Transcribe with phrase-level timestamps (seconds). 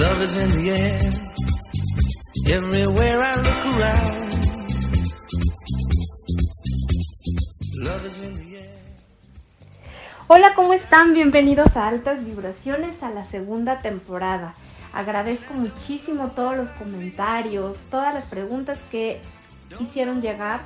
[0.00, 0.98] Love is in the air.
[2.56, 4.32] Everywhere I look around.
[7.84, 8.50] Love is in the.
[10.26, 11.12] Hola, ¿cómo están?
[11.12, 14.54] Bienvenidos a Altas Vibraciones a la segunda temporada.
[14.94, 19.20] Agradezco muchísimo todos los comentarios, todas las preguntas que
[19.80, 20.60] hicieron llegar.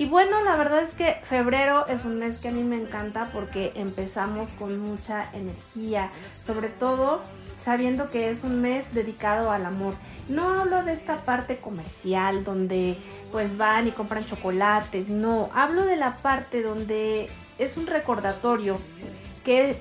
[0.00, 3.28] Y bueno, la verdad es que febrero es un mes que a mí me encanta
[3.34, 7.20] porque empezamos con mucha energía, sobre todo
[7.62, 9.92] sabiendo que es un mes dedicado al amor.
[10.26, 12.96] No hablo de esta parte comercial donde
[13.30, 17.28] pues van y compran chocolates, no, hablo de la parte donde
[17.58, 18.80] es un recordatorio
[19.44, 19.76] que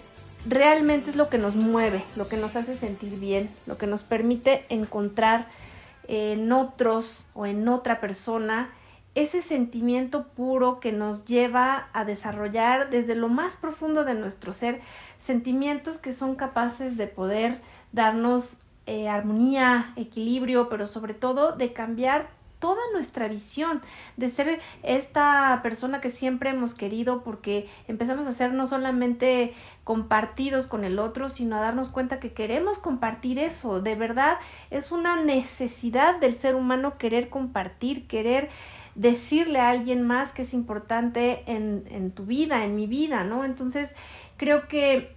[0.46, 4.04] realmente es lo que nos mueve, lo que nos hace sentir bien, lo que nos
[4.04, 5.48] permite encontrar
[6.10, 8.74] en otros o en otra persona
[9.16, 14.82] ese sentimiento puro que nos lleva a desarrollar desde lo más profundo de nuestro ser
[15.18, 17.62] sentimientos que son capaces de poder
[17.92, 23.82] darnos eh, armonía, equilibrio, pero sobre todo de cambiar toda nuestra visión,
[24.18, 29.54] de ser esta persona que siempre hemos querido porque empezamos a ser no solamente
[29.86, 34.38] compartidos con el otro, sino a darnos cuenta que queremos compartir eso, de verdad
[34.70, 38.50] es una necesidad del ser humano querer compartir, querer
[39.00, 43.46] decirle a alguien más que es importante en, en tu vida, en mi vida, ¿no?
[43.46, 43.96] Entonces
[44.36, 45.16] creo que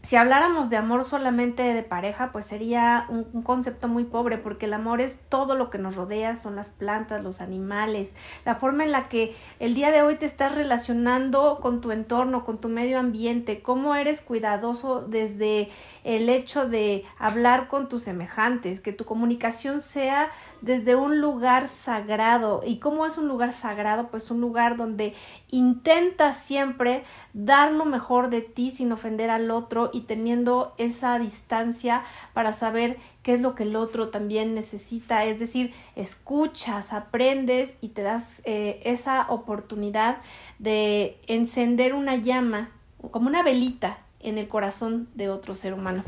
[0.00, 4.74] si habláramos de amor solamente de pareja, pues sería un, concepto muy pobre, porque el
[4.74, 8.92] amor es todo lo que nos rodea, son las plantas, los animales, la forma en
[8.92, 12.98] la que el día de hoy te estás relacionando con tu entorno, con tu medio
[12.98, 15.68] ambiente, cómo eres cuidadoso desde
[16.04, 22.62] el hecho de hablar con tus semejantes, que tu comunicación sea desde un lugar sagrado.
[22.64, 24.08] ¿Y cómo es un lugar sagrado?
[24.08, 25.14] Pues un lugar donde
[25.48, 27.02] intenta siempre
[27.32, 32.04] dar lo mejor de ti sin ofender al otro y teniendo esa distancia
[32.34, 35.24] para saber qué es lo que el otro también necesita.
[35.24, 40.18] Es decir, escuchas, aprendes y te das eh, esa oportunidad
[40.58, 42.70] de encender una llama
[43.10, 46.02] como una velita en el corazón de otro ser humano.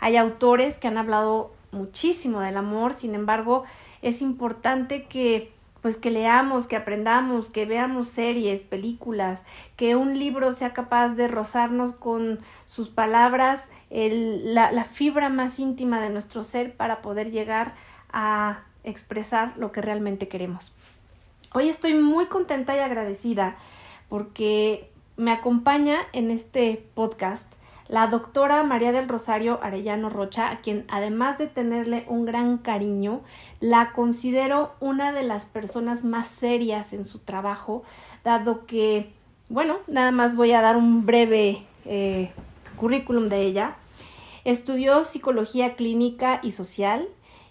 [0.00, 3.64] Hay autores que han hablado muchísimo del amor, sin embargo,
[4.02, 5.52] es importante que
[5.84, 9.44] pues que leamos, que aprendamos, que veamos series, películas,
[9.76, 16.00] que un libro sea capaz de rozarnos con sus palabras la, la fibra más íntima
[16.00, 17.74] de nuestro ser para poder llegar
[18.10, 20.72] a expresar lo que realmente queremos.
[21.52, 23.56] Hoy estoy muy contenta y agradecida
[24.08, 27.52] porque me acompaña en este podcast
[27.88, 33.20] la doctora María del Rosario Arellano Rocha, a quien además de tenerle un gran cariño,
[33.60, 37.82] la considero una de las personas más serias en su trabajo,
[38.24, 39.12] dado que,
[39.48, 42.32] bueno, nada más voy a dar un breve eh,
[42.76, 43.76] currículum de ella.
[44.44, 47.08] Estudió psicología clínica y social,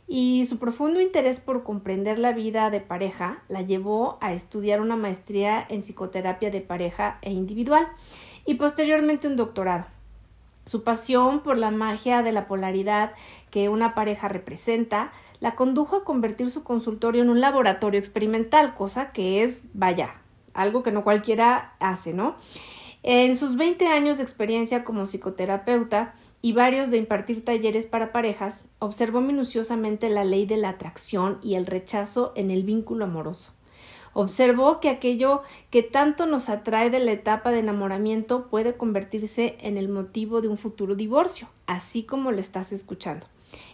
[0.08, 4.98] y su profundo interés por comprender la vida de pareja la llevó a estudiar una
[4.98, 7.88] maestría en psicoterapia de pareja e individual
[8.46, 9.86] y posteriormente un doctorado.
[10.66, 13.14] Su pasión por la magia de la polaridad
[13.52, 19.12] que una pareja representa la condujo a convertir su consultorio en un laboratorio experimental, cosa
[19.12, 20.22] que es, vaya,
[20.54, 22.36] algo que no cualquiera hace, ¿no?
[23.04, 28.68] En sus 20 años de experiencia como psicoterapeuta y varios de impartir talleres para parejas,
[28.80, 33.52] observó minuciosamente la ley de la atracción y el rechazo en el vínculo amoroso.
[34.14, 35.42] Observó que aquello
[35.72, 40.48] que tanto nos atrae de la etapa de enamoramiento puede convertirse en el motivo de
[40.48, 43.28] un futuro divorcio, así como lo estás escuchando.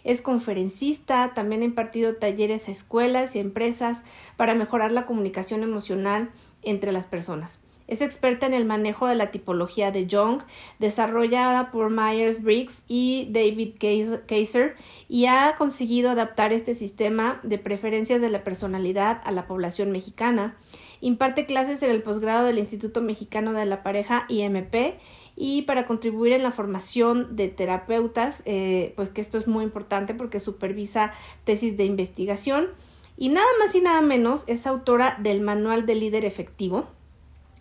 [0.04, 4.02] Es conferencista, también ha impartido talleres a escuelas y empresas
[4.36, 6.30] para mejorar la comunicación emocional
[6.62, 7.60] entre las personas.
[7.90, 10.42] Es experta en el manejo de la tipología de Jung,
[10.78, 13.74] desarrollada por Myers-Briggs y David
[14.28, 14.76] Kaiser,
[15.08, 20.56] y ha conseguido adaptar este sistema de preferencias de la personalidad a la población mexicana.
[21.00, 24.94] Imparte clases en el posgrado del Instituto Mexicano de la Pareja IMP
[25.34, 30.14] y para contribuir en la formación de terapeutas, eh, pues que esto es muy importante
[30.14, 31.10] porque supervisa
[31.42, 32.68] tesis de investigación.
[33.16, 36.86] Y nada más y nada menos es autora del Manual del Líder Efectivo,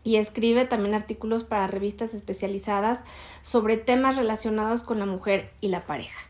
[0.03, 3.03] y escribe también artículos para revistas especializadas
[3.41, 6.29] sobre temas relacionados con la mujer y la pareja.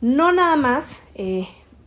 [0.00, 1.46] No nada más eh,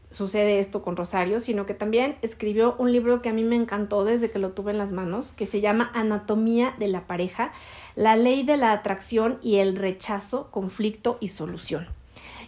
[0.09, 4.05] sucede esto con Rosario, sino que también escribió un libro que a mí me encantó
[4.05, 7.51] desde que lo tuve en las manos, que se llama Anatomía de la pareja,
[7.95, 11.87] la ley de la atracción y el rechazo, conflicto y solución.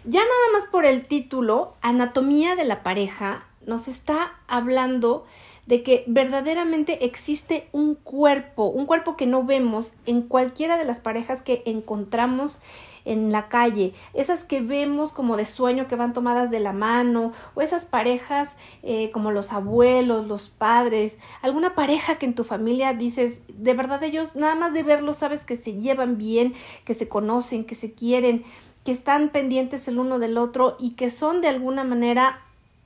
[0.06, 5.26] Ya nada más por el título, Anatomía de la pareja, nos está hablando
[5.68, 11.00] de que verdaderamente existe un cuerpo, un cuerpo que no vemos en cualquiera de las
[11.00, 12.62] parejas que encontramos
[13.04, 17.32] en la calle, esas que vemos como de sueño que van tomadas de la mano,
[17.54, 22.94] o esas parejas eh, como los abuelos, los padres, alguna pareja que en tu familia
[22.94, 26.54] dices, de verdad ellos nada más de verlos sabes que se llevan bien,
[26.84, 28.44] que se conocen, que se quieren,
[28.84, 32.42] que están pendientes el uno del otro y que son de alguna manera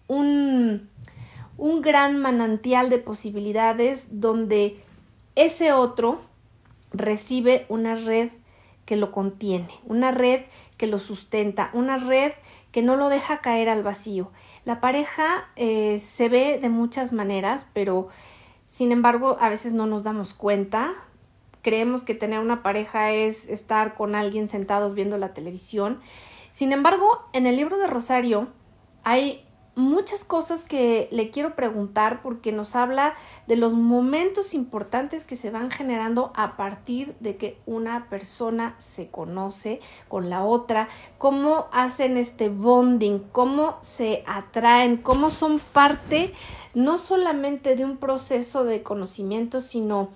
[0.07, 0.89] un,
[1.61, 4.81] un gran manantial de posibilidades donde
[5.35, 6.19] ese otro
[6.91, 8.31] recibe una red
[8.87, 10.41] que lo contiene, una red
[10.77, 12.31] que lo sustenta, una red
[12.71, 14.31] que no lo deja caer al vacío.
[14.65, 18.07] La pareja eh, se ve de muchas maneras, pero
[18.65, 20.91] sin embargo a veces no nos damos cuenta.
[21.61, 25.99] Creemos que tener una pareja es estar con alguien sentados viendo la televisión.
[26.51, 28.47] Sin embargo, en el libro de Rosario
[29.03, 29.45] hay
[29.75, 33.13] muchas cosas que le quiero preguntar porque nos habla
[33.47, 39.09] de los momentos importantes que se van generando a partir de que una persona se
[39.09, 46.33] conoce con la otra, cómo hacen este bonding, cómo se atraen, cómo son parte
[46.73, 50.09] no solamente de un proceso de conocimiento, sino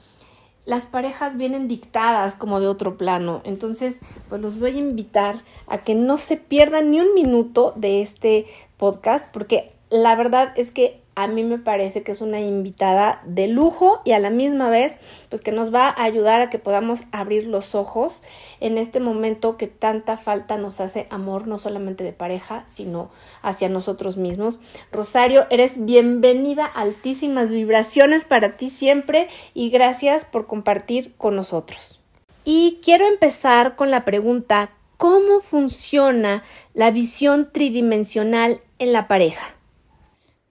[0.66, 3.42] las parejas vienen dictadas como de otro plano.
[3.44, 8.02] Entonces, pues los voy a invitar a que no se pierdan ni un minuto de
[8.02, 8.46] este
[8.78, 13.48] podcast porque la verdad es que a mí me parece que es una invitada de
[13.48, 14.98] lujo y a la misma vez
[15.30, 18.22] pues que nos va a ayudar a que podamos abrir los ojos
[18.60, 23.10] en este momento que tanta falta nos hace amor no solamente de pareja sino
[23.42, 24.60] hacia nosotros mismos.
[24.92, 32.02] Rosario, eres bienvenida, altísimas vibraciones para ti siempre y gracias por compartir con nosotros.
[32.44, 36.44] Y quiero empezar con la pregunta, ¿cómo funciona
[36.74, 39.46] la visión tridimensional en la pareja?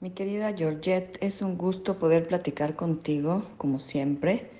[0.01, 4.51] Mi querida Georgette, es un gusto poder platicar contigo, como siempre,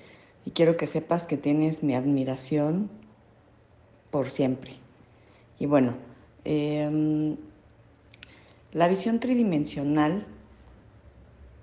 [0.45, 2.89] y quiero que sepas que tienes mi admiración
[4.09, 4.77] por siempre.
[5.59, 5.95] Y bueno,
[6.43, 7.37] em,
[8.71, 10.25] la visión tridimensional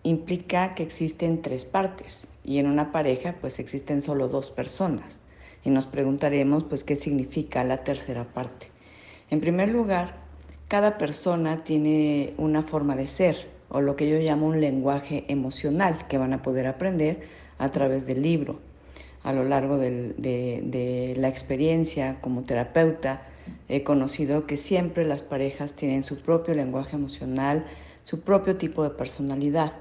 [0.03, 5.22] implica que existen tres partes y en una pareja pues existen solo dos personas
[5.65, 8.69] y nos preguntaremos pues qué significa la tercera parte.
[9.31, 10.17] En primer lugar,
[10.69, 16.07] cada persona tiene una forma de ser o lo que yo llamo un lenguaje emocional
[16.07, 17.23] que van a poder aprender
[17.59, 18.59] a través del libro.
[19.23, 23.23] A lo largo de, la experiencia como terapeuta
[23.69, 27.65] he conocido que siempre las parejas tienen su propio lenguaje emocional,
[28.05, 29.73] su propio tipo de personalidad.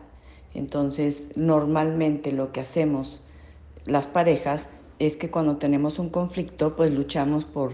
[0.53, 3.21] Entonces, normalmente lo que hacemos
[3.85, 4.69] las parejas
[5.05, 7.73] es que cuando tenemos un conflicto, pues luchamos por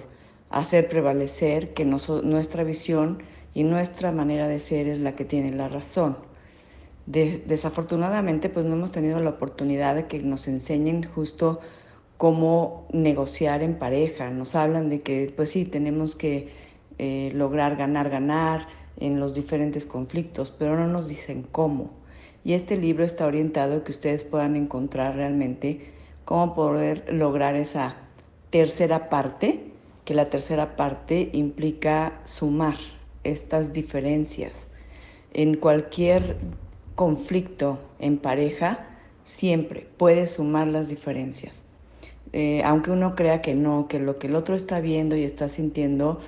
[0.49, 3.21] hacer prevalecer que nuestra visión
[3.53, 6.17] y nuestra manera de ser es la que tiene la razón.
[7.05, 11.59] desafortunadamente, pues no hemos tenido la oportunidad de que nos enseñen justo
[12.15, 14.29] cómo negociar en pareja.
[14.29, 16.49] Nos hablan de que, pues sí, tenemos que
[16.97, 21.91] eh, lograr ganar, ganar en los diferentes conflictos, pero no nos dicen cómo.
[22.45, 25.96] Y este libro está orientado a que ustedes puedan encontrar realmente
[26.27, 27.95] cómo poder lograr esa
[28.49, 29.71] tercera parte,
[30.03, 32.75] que la tercera parte implica sumar
[33.23, 34.67] estas diferencias.
[35.33, 36.35] En cualquier
[36.95, 38.87] conflicto en pareja,
[39.23, 41.61] siempre puedes sumar las diferencias.
[42.33, 45.47] Eh, aunque uno crea que no, que lo que el otro está viendo y está
[45.47, 46.19] sintiendo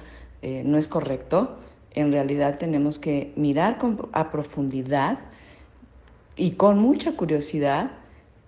[0.42, 1.58] eh, no es correcto,
[1.94, 3.78] en realidad tenemos que mirar
[4.14, 5.20] a profundidad
[6.38, 7.99] y con mucha curiosidad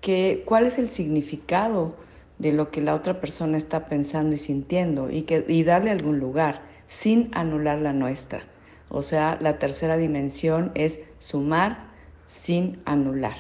[0.02, 1.96] que, cuál es el significado
[2.40, 6.20] de lo que la otra persona está pensando y sintiendo y, que, y darle algún
[6.20, 8.44] lugar sin anular la nuestra.
[8.90, 11.86] O sea, la tercera dimensión es sumar
[12.28, 13.38] sin anular.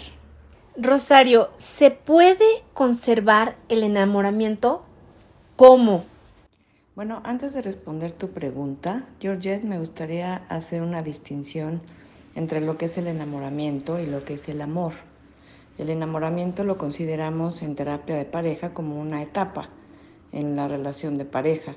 [0.77, 4.85] Rosario, ¿se puede conservar el enamoramiento?
[5.57, 6.05] ¿Cómo?
[6.95, 11.81] Bueno, antes de responder tu pregunta, Georgette, me gustaría hacer una distinción
[12.35, 14.93] entre lo que es el enamoramiento y lo que es el amor.
[15.81, 19.67] El enamoramiento lo consideramos en terapia de pareja como una etapa
[20.31, 21.75] en la relación de pareja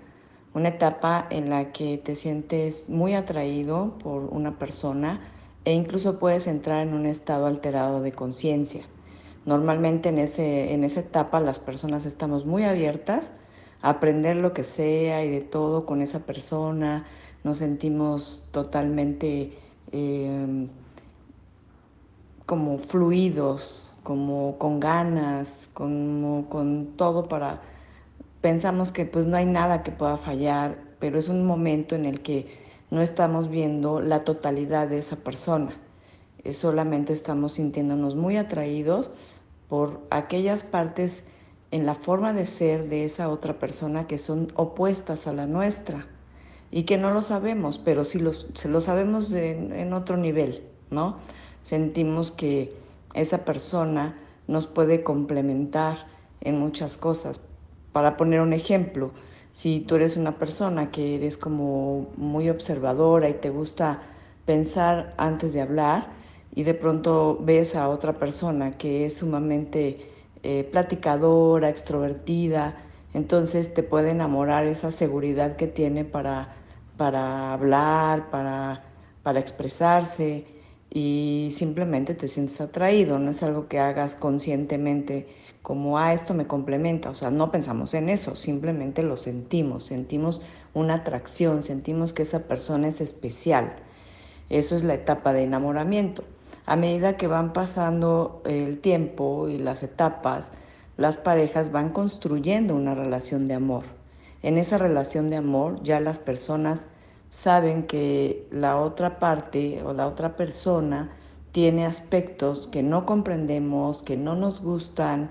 [0.54, 5.20] una etapa en la que te sientes muy atraído por una persona
[5.64, 8.82] e incluso puedes entrar en un estado alterado de conciencia.
[9.46, 13.32] Normalmente en, ese, en esa etapa las personas estamos muy abiertas
[13.82, 17.04] a aprender lo que sea y de todo con esa persona,
[17.42, 19.58] nos sentimos totalmente
[19.90, 20.68] em,
[22.46, 27.62] como fluidos, como con ganas, como con todo para
[28.44, 32.20] pensamos que pues no hay nada que pueda fallar, pero es un momento en el
[32.20, 32.46] que
[32.90, 35.72] no estamos viendo la totalidad de esa persona.
[36.44, 39.10] eh, solamente estamos sintiéndonos muy atraídos
[39.68, 41.24] por aquellas partes
[41.70, 46.06] en la forma de ser de esa otra persona que son opuestas a la nuestra
[46.70, 50.64] y que no lo sabemos, pero sí los, se lo sabemos en, en otro nivel,
[50.90, 51.16] ¿no?
[51.62, 52.83] Sentimos que
[53.14, 54.16] esa persona
[54.46, 56.06] nos puede complementar
[56.40, 57.40] en muchas cosas.
[57.92, 59.12] Para poner un ejemplo,
[59.52, 64.00] si tú eres una persona que eres como muy observadora y te gusta
[64.44, 66.08] pensar antes de hablar
[66.54, 70.10] y de pronto ves a otra persona que es sumamente
[70.42, 72.76] eh, platicadora, extrovertida,
[73.14, 76.48] entonces te puede enamorar esa seguridad que tiene para,
[76.96, 78.82] para hablar, para,
[79.22, 80.53] para expresarse
[80.96, 85.26] y simplemente te sientes atraído, no es algo que hagas conscientemente
[85.60, 90.40] como, ah, esto me complementa, o sea, no pensamos en eso, simplemente lo sentimos, sentimos
[90.72, 93.74] una atracción, sentimos que esa persona es especial.
[94.50, 96.22] Eso es la etapa de enamoramiento.
[96.64, 100.52] A medida que van pasando el tiempo y las etapas,
[100.96, 103.82] las parejas van construyendo una relación de amor.
[104.42, 106.86] En esa relación de amor ya las personas
[107.34, 111.10] saben que la otra parte o la otra persona
[111.50, 115.30] tiene aspectos que no comprendemos, que no nos gustan,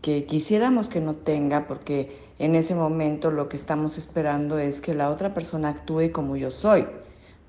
[0.00, 4.94] que quisiéramos que no tenga, porque en ese momento lo que estamos esperando es que
[4.94, 6.86] la otra persona actúe como yo soy,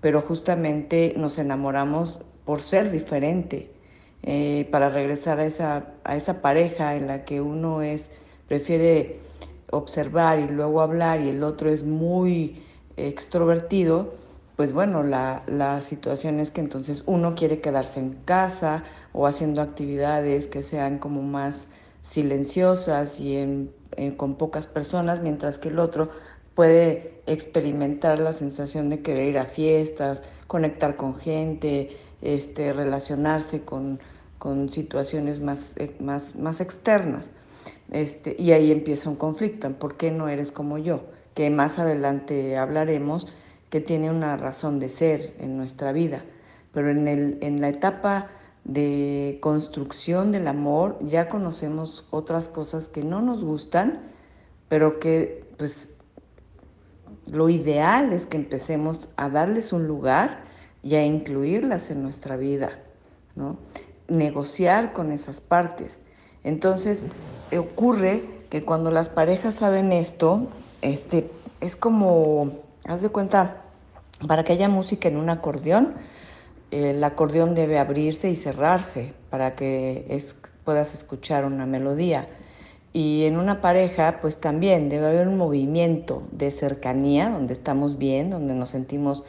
[0.01, 3.71] pero justamente nos enamoramos por ser diferente,
[4.23, 8.09] eh, para regresar a esa, a esa pareja en la que uno es,
[8.47, 9.19] prefiere
[9.69, 12.61] observar y luego hablar y el otro es muy
[13.07, 14.13] extrovertido,
[14.55, 19.61] pues bueno, la, la, situación es que entonces uno quiere quedarse en casa o haciendo
[19.61, 21.67] actividades que sean como más
[22.01, 23.71] silenciosas y en,
[24.17, 26.09] con pocas personas, mientras que el otro
[26.55, 33.99] puede experimentar la sensación de querer ir a fiestas, conectar con gente, este, relacionarse con,
[34.37, 37.29] con situaciones más, eh, más, más externas.
[37.91, 41.01] Este, y ahí empieza un conflicto, ¿por qué no eres como yo?
[41.33, 43.27] Que más adelante hablaremos,
[43.69, 46.23] que tiene una razón de ser en nuestra vida.
[46.73, 48.27] Pero en, el, en la etapa
[48.63, 54.01] de construcción del amor ya conocemos otras cosas que no nos gustan,
[54.69, 55.89] pero que pues
[57.25, 60.43] lo ideal es que empecemos a darles un lugar
[60.83, 62.79] y a incluirlas en nuestra vida,
[63.35, 63.57] ¿no?
[64.07, 65.99] negociar con esas partes.
[66.43, 67.05] Entonces
[67.57, 70.47] ocurre que cuando las parejas saben esto,
[70.81, 72.51] este, es como,
[72.85, 73.63] haz de cuenta,
[74.27, 75.93] para que haya música en un acordeón,
[76.71, 80.05] el acordeón debe abrirse y cerrarse para que
[80.63, 82.27] puedas escuchar una melodía.
[82.93, 88.29] Y en una pareja, pues también debe haber un movimiento de cercanía, donde estamos bien,
[88.29, 89.23] donde nos sentimos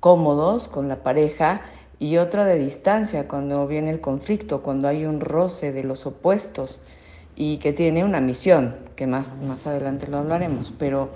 [0.00, 1.62] cómodos con la pareja,
[1.98, 6.80] y otra de distancia, cuando viene el conflicto, cuando hay un roce de los opuestos
[7.36, 11.08] y que tiene una misión, que más, más adelante lo hablaremos, pero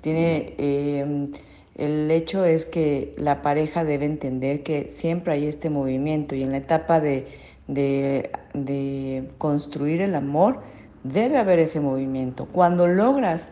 [0.00, 1.28] tiene, eh,
[1.74, 6.52] el hecho es que la pareja debe entender que siempre hay este movimiento y en
[6.52, 7.26] la etapa de,
[7.66, 10.60] de, de construir el amor
[11.02, 12.46] debe haber ese movimiento.
[12.46, 13.48] Cuando logras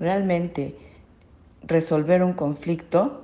[0.00, 0.74] realmente
[1.62, 3.22] resolver un conflicto,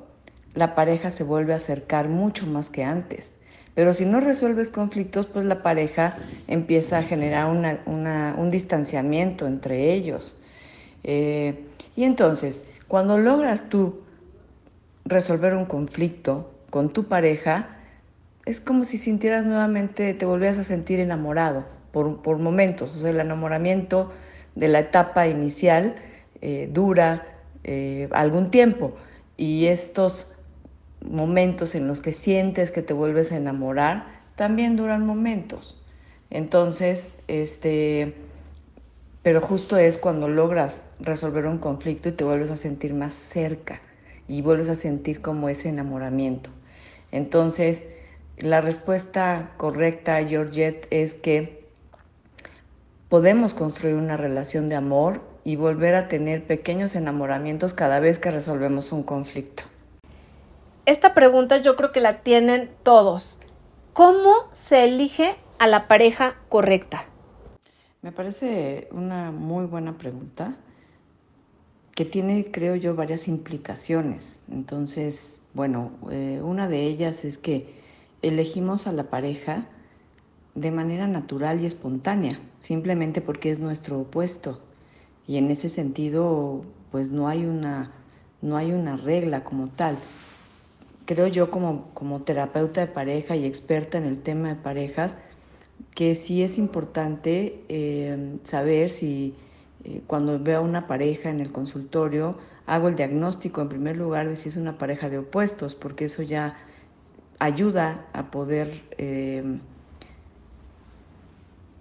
[0.54, 3.33] la pareja se vuelve a acercar mucho más que antes.
[3.74, 6.16] Pero si no resuelves conflictos, pues la pareja
[6.46, 10.36] empieza a generar un distanciamiento entre ellos.
[11.02, 11.64] Eh,
[11.96, 14.00] y entonces, cuando logras tú
[15.04, 17.76] resolver un conflicto con tu pareja,
[18.46, 22.92] es como si sintieras nuevamente, te volvías a sentir enamorado por, momentos.
[22.94, 24.12] O sea, el enamoramiento
[24.54, 25.96] de la etapa inicial
[26.42, 27.26] eh, dura
[27.64, 28.94] eh, algún tiempo
[29.36, 30.26] y estos
[31.04, 34.06] momentos en los que sientes que te vuelves a enamorar,
[34.36, 35.80] también duran momentos.
[36.30, 38.14] Entonces, este,
[39.22, 43.80] pero justo es cuando logras resolver un conflicto y te vuelves a sentir más cerca
[44.26, 46.50] y vuelves a sentir como ese enamoramiento.
[47.12, 47.84] Entonces,
[48.38, 51.64] la respuesta correcta, Georgette, es que
[53.08, 58.30] podemos construir una relación de amor y volver a tener pequeños enamoramientos cada vez que
[58.30, 59.62] resolvemos un conflicto.
[60.86, 63.38] Esta pregunta yo creo que la tienen todos.
[63.94, 67.06] ¿Cómo se elige a la pareja correcta?
[68.02, 70.56] Me parece una muy buena pregunta
[71.94, 74.40] que tiene, creo yo, varias implicaciones.
[74.50, 77.80] Entonces, bueno, eh, una de ellas es que
[78.20, 79.64] elegimos a la pareja
[80.54, 84.60] de manera natural y espontánea, simplemente porque es nuestro opuesto.
[85.26, 87.90] Y en ese sentido, pues no hay una,
[88.42, 89.96] no hay una regla como tal
[91.06, 95.16] creo yo como, como terapeuta de pareja y experta en el tema de parejas,
[95.94, 99.34] que sí es importante eh, saber si
[99.84, 104.28] eh, cuando veo a una pareja en el consultorio, hago el diagnóstico en primer lugar
[104.28, 106.56] de si es una pareja de opuestos, porque eso ya
[107.38, 109.58] ayuda a poder eh,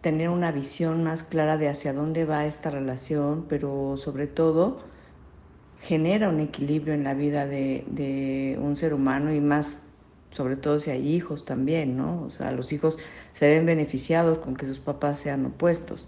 [0.02, 4.84] tener una visión más clara de hacia dónde va esta relación, pero sobre todo
[5.84, 9.80] genera un equilibrio en la vida de, de un ser humano y más
[10.32, 12.24] sobre todo si hay hijos también, ¿no?
[12.24, 12.98] O sea, los hijos
[13.34, 16.08] se ven beneficiados con que sus papás sean opuestos.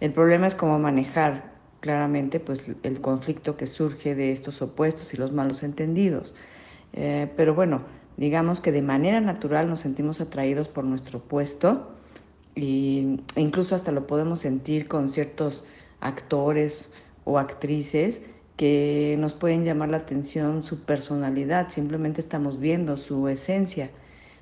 [0.00, 5.16] El problema es cómo manejar claramente pues, el conflicto que surge de estos opuestos y
[5.16, 6.34] los malos entendidos.
[6.92, 7.82] Eh, pero bueno,
[8.16, 11.90] digamos que de manera natural nos sentimos atraídos por nuestro opuesto
[12.54, 15.64] e incluso hasta lo podemos sentir con ciertos
[16.00, 16.90] actores
[17.24, 18.22] o actrices
[18.58, 23.90] que nos pueden llamar la atención su personalidad, simplemente estamos viendo su esencia.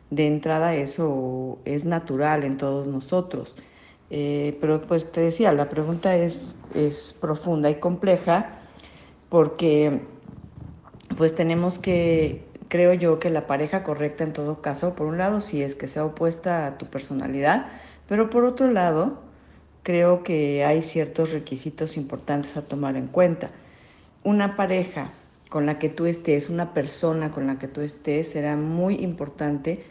[0.08, 3.54] De entrada eso es natural en todos nosotros.
[4.08, 8.58] Eh, pero pues te decía, la pregunta es, es profunda y compleja
[9.28, 10.00] porque
[11.18, 15.42] pues tenemos que, creo yo que la pareja correcta en todo caso, por un lado
[15.42, 17.66] sí es que sea opuesta a tu personalidad,
[18.08, 19.20] pero por otro lado
[19.82, 23.50] creo que hay ciertos requisitos importantes a tomar en cuenta
[24.26, 25.12] una pareja
[25.48, 29.84] con la que tú estés, una persona con la que tú estés, será muy importante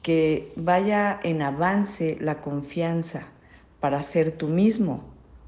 [0.00, 3.24] que vaya en avance la confianza
[3.80, 5.02] para ser tú mismo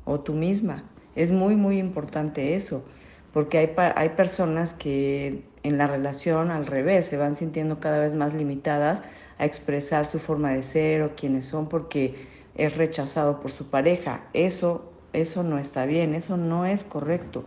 [0.05, 0.83] o tú misma.
[1.15, 2.85] Es muy, muy importante eso,
[3.33, 8.13] porque hay, hay personas que en la relación al revés se van sintiendo cada vez
[8.13, 9.05] más limitadas
[9.39, 14.25] a expresar su forma de ser o quiénes son porque es rechazado por su pareja.
[14.33, 17.45] Eso, eso no está bien, eso no es correcto.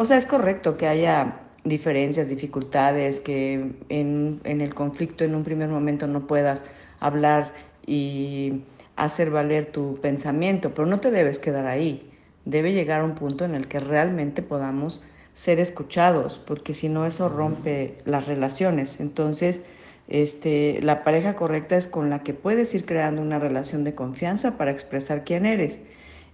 [0.00, 5.68] O sea, es correcto que haya diferencias, dificultades, que en, el conflicto en un primer
[5.70, 6.62] momento no puedas
[7.00, 7.52] hablar
[7.84, 8.62] y
[8.94, 12.12] hacer valer tu pensamiento, pero no te debes quedar ahí.
[12.44, 15.02] Debe llegar a un punto en el que realmente podamos
[15.34, 19.00] ser escuchados, porque si no eso rompe las relaciones.
[19.00, 19.62] Entonces,
[20.06, 24.58] este, la pareja correcta es con la que puedes ir creando una relación de confianza
[24.58, 25.80] para expresar quién eres.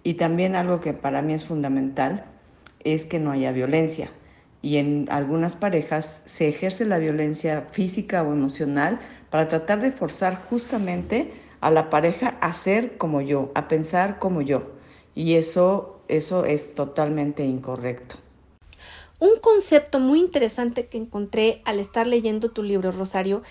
[0.02, 2.26] Y también algo que para mí es fundamental
[2.84, 4.10] es que no haya violencia.
[4.62, 10.42] Y en algunas parejas se ejerce la violencia física o emocional para tratar de forzar
[10.48, 14.70] justamente a la pareja a ser como yo, a pensar como yo.
[15.14, 18.16] Y eso, eso es totalmente incorrecto.
[19.18, 23.42] Un concepto muy interesante que encontré al estar leyendo tu libro, Rosario,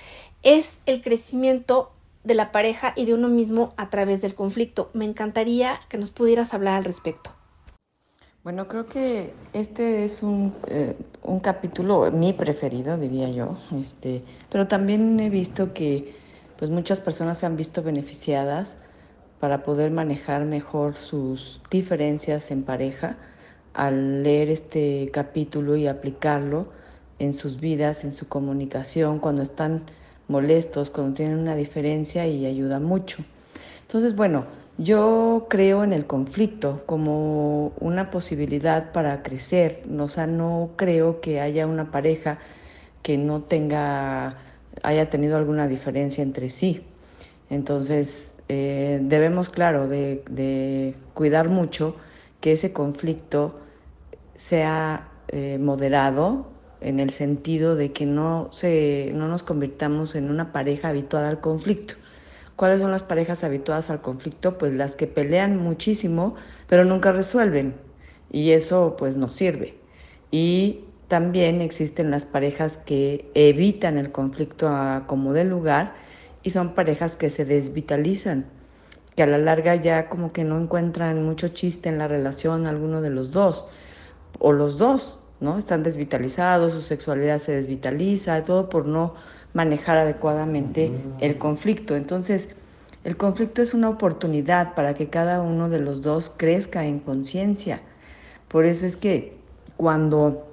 [0.43, 1.91] es el crecimiento
[2.23, 4.89] de la pareja y de uno mismo a través del conflicto.
[4.93, 7.31] Me encantaría que nos pudieras hablar al respecto.
[8.43, 14.67] Bueno, creo que este es un, eh, un capítulo, mi preferido, diría yo, este, pero
[14.67, 16.13] también he visto que
[16.57, 18.75] pues muchas personas se han visto beneficiadas
[19.39, 23.15] para poder manejar mejor sus diferencias en pareja
[23.73, 26.67] al leer este capítulo y aplicarlo
[27.19, 29.83] en sus vidas, en su comunicación, cuando están
[30.27, 33.23] molestos, cuando tienen una diferencia y ayuda mucho.
[33.83, 40.71] Entonces, bueno, yo creo en el conflicto como una posibilidad para crecer, o sea, no
[40.75, 42.39] creo que haya una pareja
[43.03, 44.37] que no tenga,
[44.81, 46.83] haya tenido alguna diferencia entre sí.
[47.49, 51.95] Entonces, eh, debemos, claro, de, cuidar mucho
[52.41, 53.59] que ese conflicto
[54.35, 56.47] sea eh, moderado
[56.81, 61.39] en el sentido de que no, se, no nos convirtamos en una pareja habituada al
[61.41, 61.95] conflicto.
[62.55, 64.57] ¿Cuáles son las parejas habituadas al conflicto?
[64.57, 66.35] Pues las que pelean muchísimo,
[66.67, 67.75] pero nunca resuelven.
[68.31, 69.77] Y eso pues no sirve.
[70.31, 75.93] Y también existen las parejas que evitan el conflicto a como de lugar
[76.41, 78.45] y son parejas que se desvitalizan,
[79.15, 83.01] que a la larga ya como que no encuentran mucho chiste en la relación alguno
[83.01, 83.65] de los dos,
[84.39, 85.57] o los dos, ¿no?
[85.57, 89.13] Están desvitalizados, su sexualidad se desvitaliza, todo por no
[89.53, 91.95] manejar adecuadamente el conflicto.
[91.95, 92.49] Entonces,
[93.03, 97.81] el conflicto es una oportunidad para que cada uno de los dos crezca en conciencia.
[98.47, 99.37] Por eso es que
[99.77, 100.47] cuando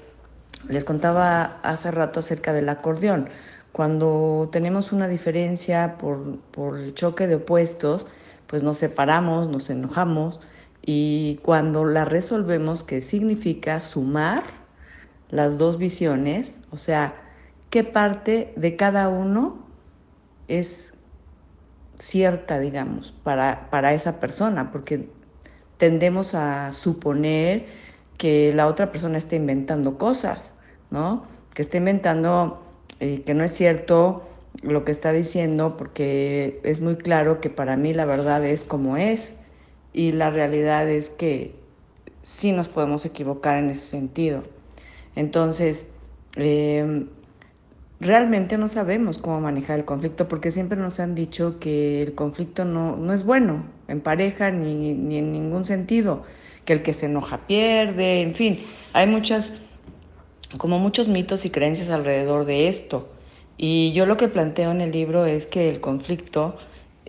[0.69, 3.29] les contaba hace rato acerca del acordeón,
[3.73, 8.07] cuando tenemos una diferencia por, por el choque de opuestos,
[8.47, 10.41] pues nos separamos, nos enojamos
[10.85, 14.43] y cuando la resolvemos, que significa sumar
[15.31, 17.15] las dos visiones, o sea,
[17.71, 19.59] qué parte de cada uno
[20.49, 20.93] es
[21.99, 25.09] cierta, digamos, para, para esa persona, porque
[25.77, 27.67] tendemos a suponer
[28.19, 30.53] que la otra persona está inventando cosas,
[30.91, 31.25] ¿no?
[31.55, 32.63] Que está inventando
[33.01, 34.27] eh, que no es cierto
[34.63, 38.97] lo que está diciendo porque es muy claro que para mí la verdad es como
[38.97, 39.37] es
[39.93, 41.55] y la realidad es que
[42.23, 44.43] sí nos podemos equivocar en ese sentido.
[45.17, 45.87] Entonces,
[46.37, 47.07] eh,
[48.01, 52.65] realmente no sabemos cómo manejar el conflicto porque siempre nos han dicho que el conflicto
[52.65, 56.25] no, no es bueno en pareja ni, ni en ningún sentido,
[56.65, 59.53] que el que se enoja pierde, en fin, hay muchas,
[60.57, 63.11] como muchos mitos y creencias alrededor de esto.
[63.57, 66.57] Y yo lo que planteo en el libro es que el conflicto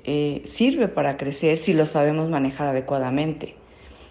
[0.03, 3.55] eh, sirve para crecer si lo sabemos manejar adecuadamente.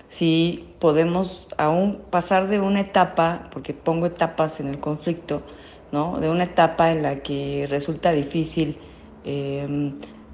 [0.09, 5.43] Si podemos aún pasar de una etapa, porque pongo etapas en el conflicto,
[5.93, 6.21] ¿no?
[6.21, 8.79] de una etapa en la que resulta difícil
[9.25, 9.93] eh,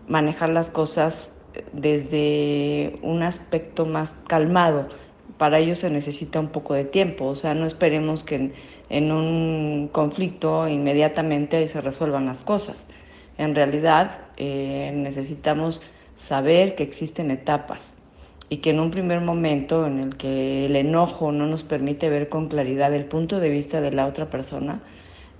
[0.08, 1.32] manejar las cosas
[1.72, 4.88] desde un aspecto más calmado.
[5.38, 8.52] Para ello se necesita un poco de tiempo, o sea, no esperemos que
[8.88, 12.84] en, un conflicto inmediatamente se resuelvan las cosas.
[13.38, 15.82] En realidad eh, necesitamos
[16.16, 17.92] saber que existen etapas
[18.48, 22.28] y que en un primer momento en el que el enojo no nos permite ver
[22.28, 24.80] con claridad el punto de vista de la otra persona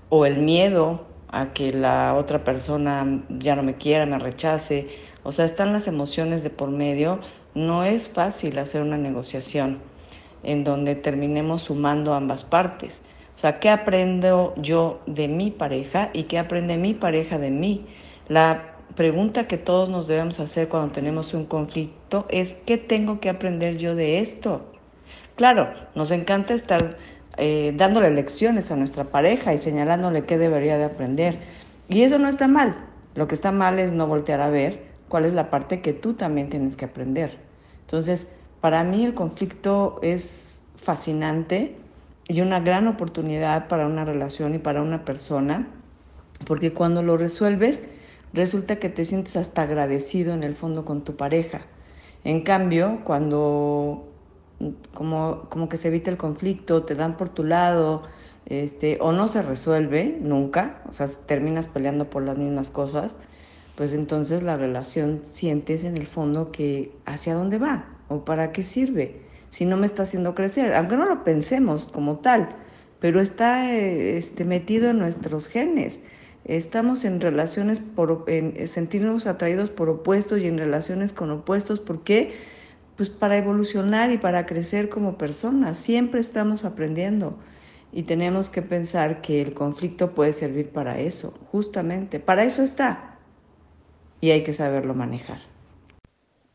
[0.09, 4.87] o el miedo a que la otra persona ya no me quiera, me rechace,
[5.23, 7.19] o sea, están las emociones de por medio,
[7.53, 9.79] no es fácil hacer una negociación
[10.43, 13.01] en donde terminemos sumando ambas partes.
[13.35, 17.85] O sea, ¿qué aprendo yo de mi pareja y qué aprende mi pareja de mí?
[18.27, 23.29] La pregunta que todos nos debemos hacer cuando tenemos un conflicto es, ¿qué tengo que
[23.29, 24.71] aprender yo de esto?
[25.35, 26.97] Claro, nos encanta estar
[27.37, 31.39] eh, dándole lecciones a nuestra pareja y señalándole qué debería de aprender.
[31.87, 32.75] Y eso no está mal.
[33.15, 36.13] Lo que está mal es no voltear a ver cuál es la parte que tú
[36.13, 37.37] también tienes que aprender.
[37.81, 38.27] Entonces,
[38.61, 41.75] para mí el conflicto es fascinante
[42.27, 45.67] y una gran oportunidad para una relación y para una persona,
[46.45, 47.81] porque cuando lo resuelves,
[48.33, 51.61] resulta que te sientes hasta agradecido en el fondo con tu pareja.
[52.23, 54.06] En cambio, cuando
[54.93, 58.03] como, como que se evita el conflicto, te dan por tu lado,
[58.45, 63.15] este, o no se resuelve nunca, o sea, terminas peleando por las mismas cosas,
[63.75, 68.63] pues entonces la relación sientes en el fondo que hacia dónde va o para qué
[68.63, 72.49] sirve si no me está haciendo crecer, aunque no lo pensemos como tal,
[72.99, 75.99] pero está este, metido en nuestros genes.
[76.45, 82.03] Estamos en relaciones por en sentirnos atraídos por opuestos y en relaciones con opuestos, ¿por
[82.03, 82.33] qué?
[82.97, 87.37] Pues para evolucionar y para crecer como personas, siempre estamos aprendiendo
[87.91, 93.17] y tenemos que pensar que el conflicto puede servir para eso, justamente, para eso está
[94.19, 95.39] y hay que saberlo manejar.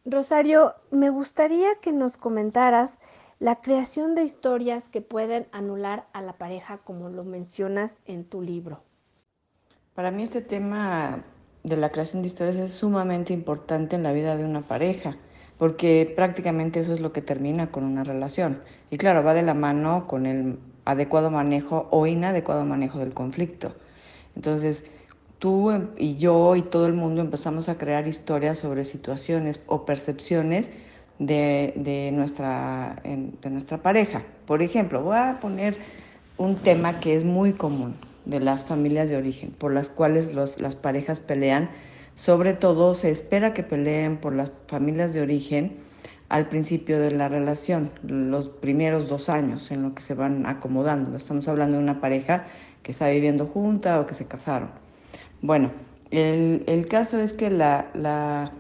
[0.04, 2.98] Rosario, me gustaría que nos comentaras
[3.38, 8.40] la creación de historias que pueden anular a la pareja, como lo mencionas en tu
[8.40, 8.82] libro.
[9.94, 11.24] Para mí este tema
[11.62, 15.16] de la creación de historias es sumamente importante en la vida de una pareja,
[15.62, 18.58] porque prácticamente eso es lo que termina con una relación.
[18.90, 23.72] Y claro, va de la mano con el adecuado manejo o inadecuado manejo del conflicto.
[24.34, 24.84] Entonces,
[25.38, 30.72] tú y yo y todo el mundo empezamos a crear historias sobre situaciones o percepciones
[31.20, 34.24] de, nuestra, de nuestra pareja.
[34.46, 35.76] Por ejemplo, voy a poner
[36.38, 37.94] un tema que es muy común
[38.24, 41.70] de las familias de origen, por las cuales las parejas pelean.
[42.14, 45.76] Sobre todo se espera que peleen por las familias de origen
[46.28, 51.16] al principio de la relación, los primeros dos años en lo que se van acomodando.
[51.16, 52.46] Estamos hablando de una pareja
[52.82, 54.70] que está viviendo junta o que se casaron.
[55.42, 55.70] Bueno,
[56.10, 58.52] el, caso es que la,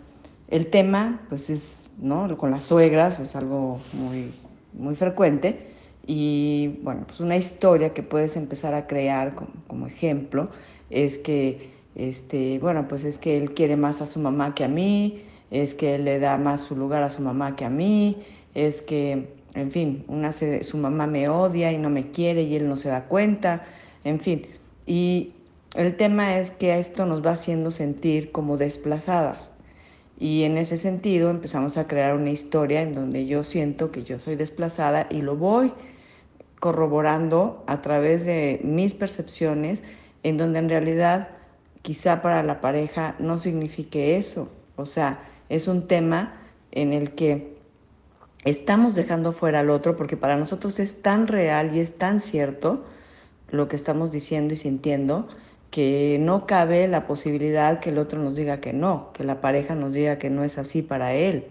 [0.48, 2.36] el tema, pues es, ¿no?
[2.36, 4.32] Con las suegras es algo muy,
[4.72, 5.72] muy frecuente.
[6.06, 9.34] Y bueno, pues una historia que puedes empezar a crear
[9.66, 10.50] como, ejemplo
[10.90, 14.68] es que, este, bueno, pues es que él quiere más a su mamá que a
[14.68, 18.22] mí, es que él le da más su lugar a su mamá que a mí,
[18.54, 22.68] es que, en fin, una su mamá me odia y no me quiere y él
[22.68, 23.64] no se da cuenta,
[24.04, 24.46] en fin.
[24.86, 25.32] Y
[25.76, 29.50] el tema es que esto nos va haciendo sentir como desplazadas.
[30.18, 34.20] Y en ese sentido empezamos a crear una historia en donde yo siento que yo
[34.20, 35.72] soy desplazada y lo voy
[36.60, 39.82] corroborando a través de mis percepciones,
[40.22, 41.28] en donde en realidad
[41.82, 44.48] quizá para la pareja no signifique eso.
[44.76, 46.40] O sea, es un tema
[46.70, 47.56] en el que
[48.44, 52.84] estamos dejando fuera al otro porque para nosotros es tan real y es tan cierto
[53.50, 55.28] lo que estamos diciendo y sintiendo
[55.70, 59.74] que no cabe la posibilidad que el otro nos diga que no, que la pareja
[59.74, 61.46] nos diga que no es así para él.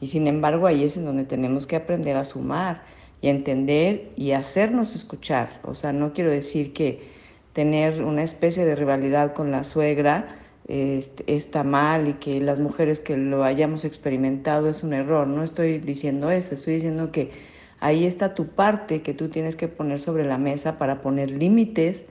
[0.00, 2.82] Y sin embargo ahí es en donde tenemos que aprender a sumar
[3.20, 5.60] y entender y hacernos escuchar.
[5.62, 7.21] O sea, no quiero decir que
[7.52, 10.36] tener una especie de rivalidad con la suegra
[10.68, 15.26] este, está mal y que las mujeres que lo hayamos experimentado es un error.
[15.26, 17.30] No estoy diciendo eso, estoy diciendo que
[17.80, 22.06] ahí está tu parte que tú tienes que poner sobre la mesa para poner límites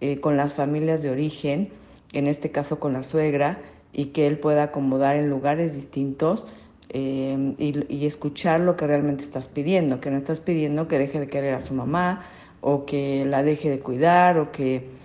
[0.00, 1.70] eh, con las familias de origen,
[2.12, 3.58] en este caso con la suegra,
[3.92, 6.46] y que él pueda acomodar en lugares distintos.
[6.92, 11.28] Y, y escuchar lo que realmente estás pidiendo, que no estás pidiendo que deje de
[11.28, 12.26] querer a su mamá
[12.60, 15.00] o que la deje de cuidar o que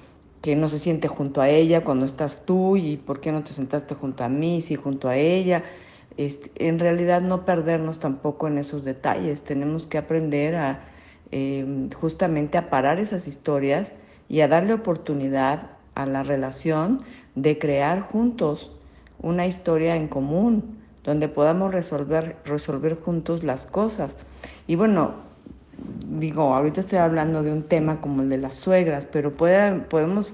[0.46, 3.52] que no se siente junto a ella cuando estás tú y por qué no te
[3.52, 5.64] sentaste junto a mí, si junto a ella.
[6.18, 10.82] Este, en realidad no perdernos tampoco en esos detalles, tenemos que aprender a
[11.32, 13.92] em, justamente a parar esas historias
[14.30, 17.02] y a darle oportunidad a la relación
[17.34, 18.72] de crear juntos
[19.20, 24.16] una historia en común, donde podamos resolver, resolver juntos las cosas.
[24.68, 25.16] Y bueno,
[26.08, 30.34] digo, ahorita estoy hablando de un tema como el de las suegras, pero podemos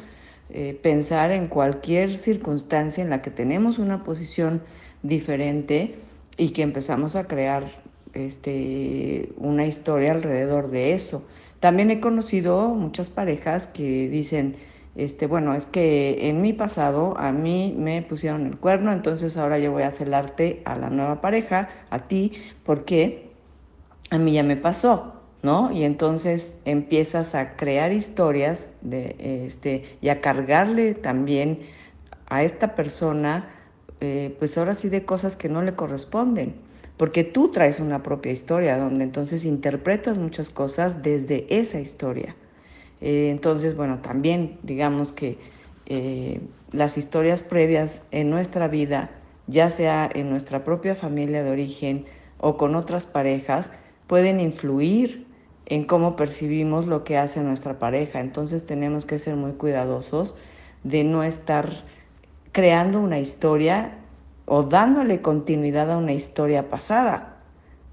[0.50, 4.62] eh, pensar en cualquier circunstancia en la que tenemos una posición
[5.04, 5.96] diferente
[6.38, 7.72] y que empezamos a crear
[8.14, 11.26] este, una historia alrededor de eso.
[11.60, 14.56] También he conocido muchas parejas que dicen,
[14.96, 19.58] este, bueno, es que en mi pasado a mí me pusieron el cuerno, entonces ahora
[19.60, 22.34] yo voy a celarte a la nueva pareja, a ti,
[22.66, 23.30] porque
[24.10, 25.21] a mí ya me pasó.
[25.44, 25.72] ¿No?
[25.72, 31.60] Y entonces empiezas a crear historias de, este, y a cargarle también
[32.28, 33.50] a esta persona,
[34.00, 36.56] eh, pues ahora sí de cosas que no le corresponden,
[36.98, 42.36] porque tú traes una propia historia donde entonces interpretas muchas cosas desde esa historia.
[43.02, 45.40] Eh, entonces, bueno, también digamos que
[45.88, 46.40] eh,
[46.72, 49.10] las historias previas en nuestra vida,
[49.48, 52.06] ya sea en nuestra propia familia de origen
[52.38, 53.72] o con otras parejas,
[54.06, 55.31] pueden influir
[55.72, 58.20] en cómo percibimos lo que hace nuestra pareja.
[58.20, 60.36] Entonces tenemos que ser muy cuidadosos
[60.84, 61.86] de no estar
[62.52, 63.98] creando una historia
[64.46, 67.38] o dándole continuidad a una historia pasada,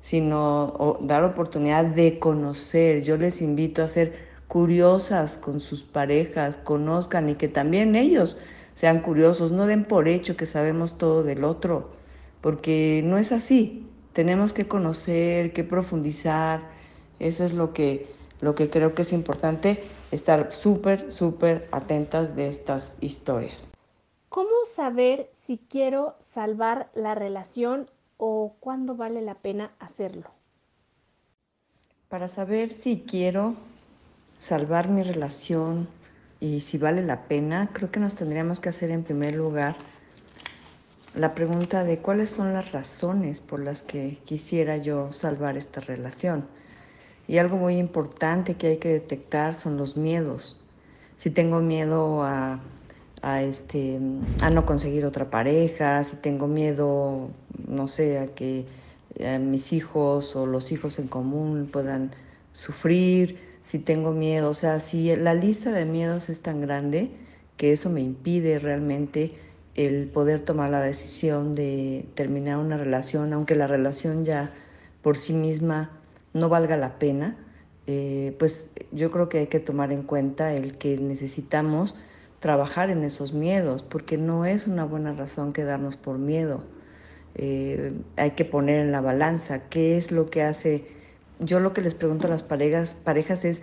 [0.02, 3.04] sino dar oportunidad de conocer.
[3.04, 8.38] Yo les invito a ser curiosas con sus parejas, conozcan y que también ellos
[8.74, 11.92] sean curiosos, no den por hecho que sabemos todo del otro,
[12.40, 13.86] porque no es así.
[14.12, 16.76] Tenemos que conocer, que profundizar,
[17.20, 18.06] eso es lo que,
[18.40, 23.70] lo que creo que es importante, estar súper, súper atentas de estas historias.
[24.28, 30.28] ¿Cómo saber si quiero salvar la relación o cuándo vale la pena hacerlo?
[32.08, 33.54] Para saber si quiero
[34.38, 35.88] salvar mi relación
[36.40, 39.76] y si vale la pena, creo que nos tendríamos que hacer en primer lugar
[41.14, 46.46] la pregunta de cuáles son las razones por las que quisiera yo salvar esta relación.
[47.28, 50.56] Y algo muy importante que hay que detectar son los miedos.
[51.18, 52.60] Si tengo miedo a,
[53.42, 54.00] este,
[54.40, 57.28] a no conseguir otra pareja, si tengo miedo,
[57.68, 58.64] no sé, a que
[59.40, 62.12] mis hijos o los hijos en común puedan
[62.52, 67.10] sufrir, si tengo miedo, o sea, si la lista de miedos es tan grande
[67.58, 69.34] que eso me impide realmente
[69.74, 74.54] el poder tomar la decisión de terminar una relación, aunque la relación ya
[75.02, 75.90] por sí misma
[76.34, 77.36] no valga la pena,
[77.86, 81.94] eh, pues yo creo que hay que tomar en cuenta el que necesitamos
[82.38, 86.64] trabajar en esos miedos, porque no es una buena razón quedarnos por miedo.
[87.34, 90.86] Eh, hay que poner en la balanza qué es lo que hace.
[91.40, 93.62] Yo lo que les pregunto a las parejas, parejas es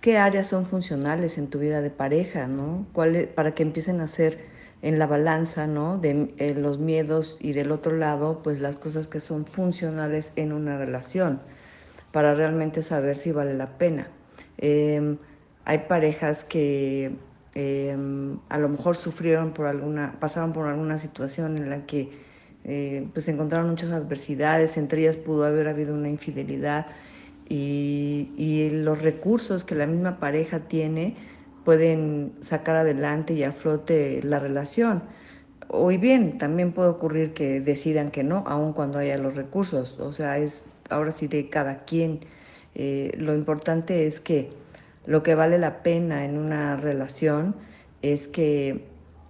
[0.00, 2.86] qué áreas son funcionales en tu vida de pareja, ¿no?
[3.34, 4.46] para que empiecen a hacer
[4.80, 5.98] en la balanza, ¿no?
[5.98, 10.52] De eh, los miedos y del otro lado, pues las cosas que son funcionales en
[10.52, 11.40] una relación
[12.18, 14.08] para realmente saber si vale la pena.
[14.56, 15.18] Em,
[15.64, 17.12] hay parejas que
[17.54, 22.10] em, a lo mejor sufrieron por alguna, pasaron por alguna situación en la que
[22.64, 26.86] eh, pues encontraron muchas adversidades, entre ellas pudo haber habido una infidelidad
[27.48, 31.14] y, y los recursos que la misma pareja tiene
[31.64, 35.04] pueden sacar adelante y a flote la relación.
[35.68, 40.00] Hoy bien, también puede ocurrir que decidan que no, aun cuando haya los recursos.
[40.00, 42.20] O sea, es ahora sí de cada quien.
[42.74, 44.50] Eh, lo importante es que
[45.06, 47.56] lo que vale la pena en una relación
[48.02, 48.84] es que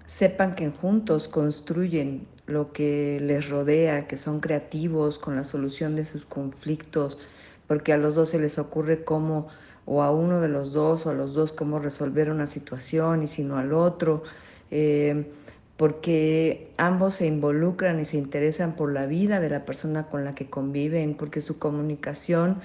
[0.07, 6.05] sepan que juntos construyen lo que les rodea, que son creativos con la solución de
[6.05, 7.19] sus conflictos,
[7.67, 9.49] porque a los dos se les ocurre cómo,
[9.85, 13.29] o a uno de los dos, o a los dos cómo resolver una situación y
[13.29, 14.23] sino al otro.
[14.71, 15.31] Eh,
[15.79, 20.35] porque ambos se involucran y se interesan por la vida de la persona con la
[20.35, 22.61] que conviven, porque su comunicación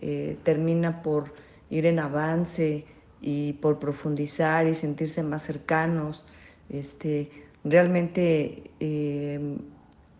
[0.00, 1.34] eh, termina por
[1.68, 2.86] ir en avance
[3.20, 6.24] y por profundizar y sentirse más cercanos.
[6.70, 7.30] Este,
[7.64, 9.58] realmente eh,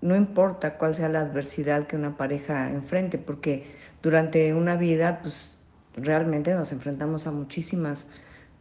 [0.02, 3.64] no importa cuál sea la adversidad que una pareja enfrente, porque
[4.02, 5.54] durante una vida, pues
[5.96, 8.06] realmente nos enfrentamos a muchísimas,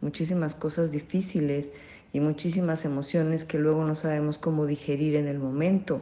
[0.00, 1.70] muchísimas cosas difíciles
[2.14, 6.00] y muchísimas emociones que luego no sabemos cómo digerir en el momento.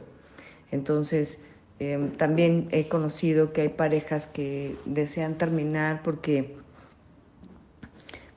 [0.71, 1.39] Entonces,
[1.79, 6.55] em, también he conocido que hay parejas que desean terminar porque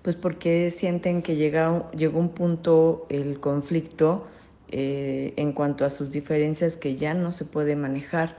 [0.00, 4.26] pues porque sienten que llega, llegó un punto el conflicto
[4.68, 8.36] eh, en cuanto a sus diferencias que ya no se puede manejar,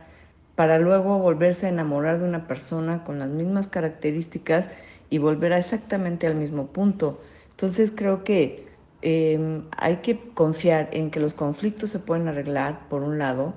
[0.56, 4.70] para luego volverse a enamorar de una persona con las mismas características
[5.10, 7.22] y volver a exactamente al mismo punto.
[7.52, 8.67] Entonces creo que
[9.02, 13.54] em, hay que confiar en que los conflictos se pueden arreglar, por un lado,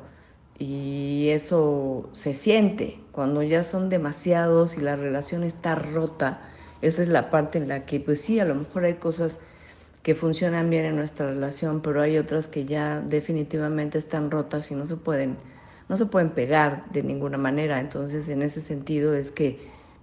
[0.59, 6.40] y eso se siente cuando ya son demasiados y la relación está rota
[6.83, 9.38] esa es la parte en la que, pues sí, a lo mejor hay cosas
[10.03, 14.74] que funcionan bien en nuestra relación, pero hay otras que ya definitivamente están rotas y
[14.74, 15.37] no se pueden,
[15.90, 17.81] no se pueden pegar de ninguna manera.
[17.81, 19.59] Entonces, en ese sentido es que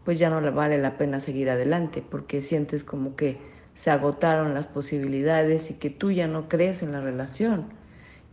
[0.05, 3.39] pues ya no le vale la pena seguir adelante, porque sientes como que
[3.77, 7.67] se agotaron las posibilidades y que tú ya no crees en la relación.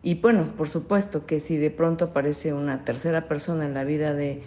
[0.02, 4.14] Y bueno, por supuesto que si de pronto aparece una tercera persona en la vida
[4.14, 4.42] de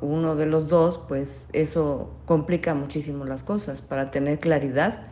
[0.00, 5.08] uno de los dos, pues eso complica muchísimo las cosas para tener claridad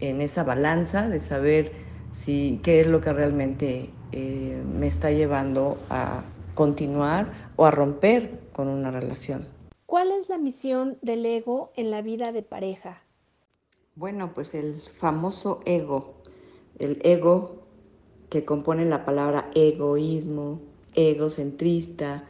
[0.00, 1.72] en esa balanza de saber
[2.12, 6.22] si qué es lo que realmente eh, me está llevando a
[6.54, 9.46] continuar o a romper con una relación.
[9.84, 13.03] ¿Cuál es la misión del ego en la vida de pareja?
[13.96, 16.14] Bueno, pues el famoso ego,
[16.80, 17.62] el ego
[18.28, 20.60] que compone la palabra egoísmo,
[20.96, 22.24] egocentrista,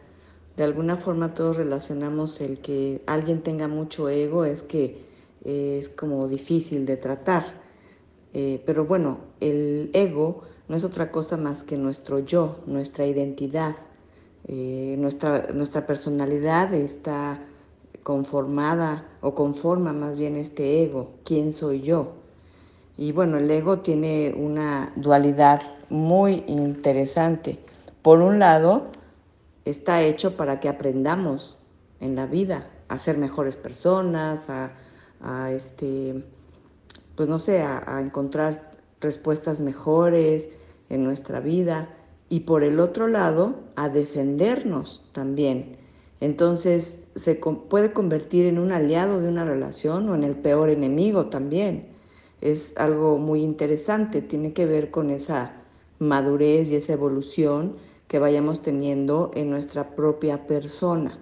[0.59, 4.99] de alguna forma todos relacionamos el que alguien tenga mucho ego es que
[5.47, 7.45] eh, es como difícil de tratar.
[8.35, 13.77] Eh, pero bueno, el ego no es otra cosa más que nuestro yo, nuestra identidad.
[14.49, 17.41] Eh, nuestra, nuestra personalidad está
[18.05, 22.13] conformada o conforma más bien este ego, quién soy yo.
[22.97, 27.59] Y bueno, el ego tiene una dualidad muy interesante.
[28.03, 28.89] Por un lado,
[29.65, 31.59] está hecho para que aprendamos
[31.99, 36.23] en la vida a ser mejores personas, a, este,
[37.17, 40.51] pues no sé, a, encontrar respuestas mejores
[40.91, 41.89] en nuestra vida
[42.29, 45.84] y por el otro lado a defendernos también.
[46.25, 51.27] Entonces se puede convertir en un aliado de una relación o en el peor enemigo
[51.27, 51.89] también.
[52.41, 55.53] Es algo muy interesante, tiene que ver con esa
[55.99, 57.77] madurez y esa evolución
[58.09, 61.19] que vayamos teniendo en nuestra propia persona.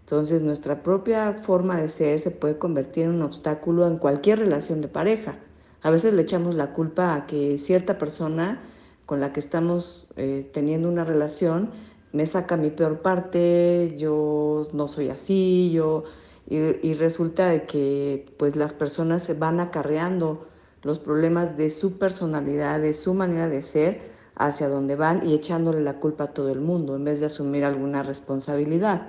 [0.00, 4.80] Entonces nuestra propia forma de ser se puede convertir en un obstáculo en cualquier relación
[4.80, 5.40] de pareja.
[5.82, 8.62] A veces le echamos la culpa a que cierta persona
[9.04, 11.70] con la que estamos eh, teniendo una relación
[12.12, 16.04] me saca mi peor parte, yo no soy así, yo
[16.48, 20.46] y, y, resulta de que pues las personas se van acarreando
[20.82, 24.00] los problemas de su personalidad, de su manera de ser
[24.34, 27.64] hacia donde van y echándole la culpa a todo el mundo en vez de asumir
[27.64, 29.08] alguna responsabilidad.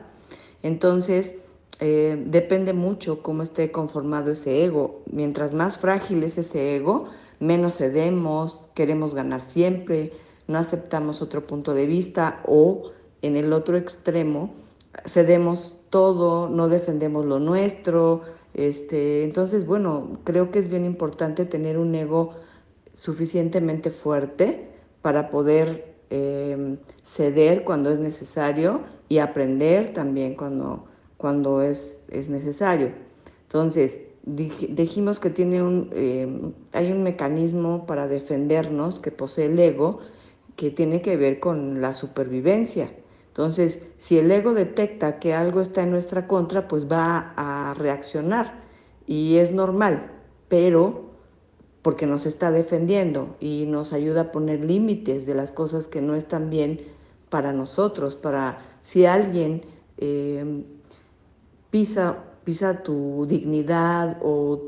[0.63, 1.39] Entonces,
[1.79, 5.03] eh, depende mucho cómo esté conformado ese ego.
[5.09, 7.05] Mientras más frágil es ese ego,
[7.39, 10.11] menos cedemos, queremos ganar siempre,
[10.49, 14.51] no aceptamos otro punto de vista o en el otro extremo
[15.05, 18.21] cedemos todo, no defendemos lo nuestro.
[18.53, 22.31] Este, entonces, bueno, creo que es bien importante tener un ego
[22.93, 24.69] suficientemente fuerte
[25.01, 30.85] para poder em, ceder cuando es necesario y aprender también cuando,
[31.17, 32.91] cuando es, es necesario.
[33.43, 39.99] Entonces, dijimos que tiene un, em, hay un mecanismo para defendernos que posee el ego
[40.59, 42.91] que tiene que ver con la supervivencia.
[43.27, 48.59] Entonces, si el ego detecta que algo está en nuestra contra, pues va a reaccionar
[49.07, 50.11] y es normal,
[50.49, 51.11] pero
[51.81, 56.13] porque nos está defendiendo y nos ayuda a poner límites de las cosas que no
[56.13, 56.81] están bien
[57.29, 59.61] para nosotros, para si alguien
[59.97, 60.65] eh,
[61.71, 64.61] pisa, pisa tu dignidad o,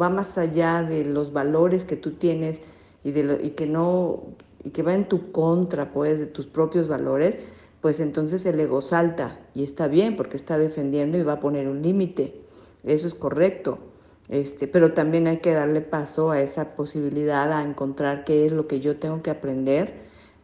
[0.00, 2.62] va más allá de los valores que tú tienes
[3.02, 6.88] y, de y que no y que va en tu contra pues de tus propios
[6.88, 7.38] valores,
[7.80, 11.68] pues entonces el ego salta y está bien porque está defendiendo y va a poner
[11.68, 12.40] un límite.
[12.84, 13.78] Eso es correcto.
[14.28, 18.66] Este, pero también hay que darle paso a esa posibilidad a encontrar qué es lo
[18.66, 19.94] que yo tengo que aprender.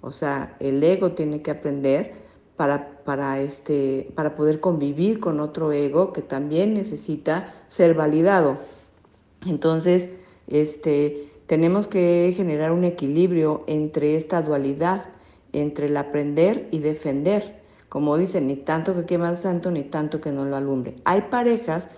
[0.01, 2.13] O sea, el ego tiene que aprender
[2.57, 8.59] para, para, este, para poder convivir con otro ego que también necesita ser validado.
[9.47, 10.11] Entonces,
[10.49, 15.07] este, tenemos que generar un equilibrio entre esta dualidad,
[15.55, 17.63] entre el aprender y defender.
[17.89, 20.97] Como dicen, ni tanto que quema el santo, ni tanto que no lo alumbre.
[21.05, 21.89] Hay parejas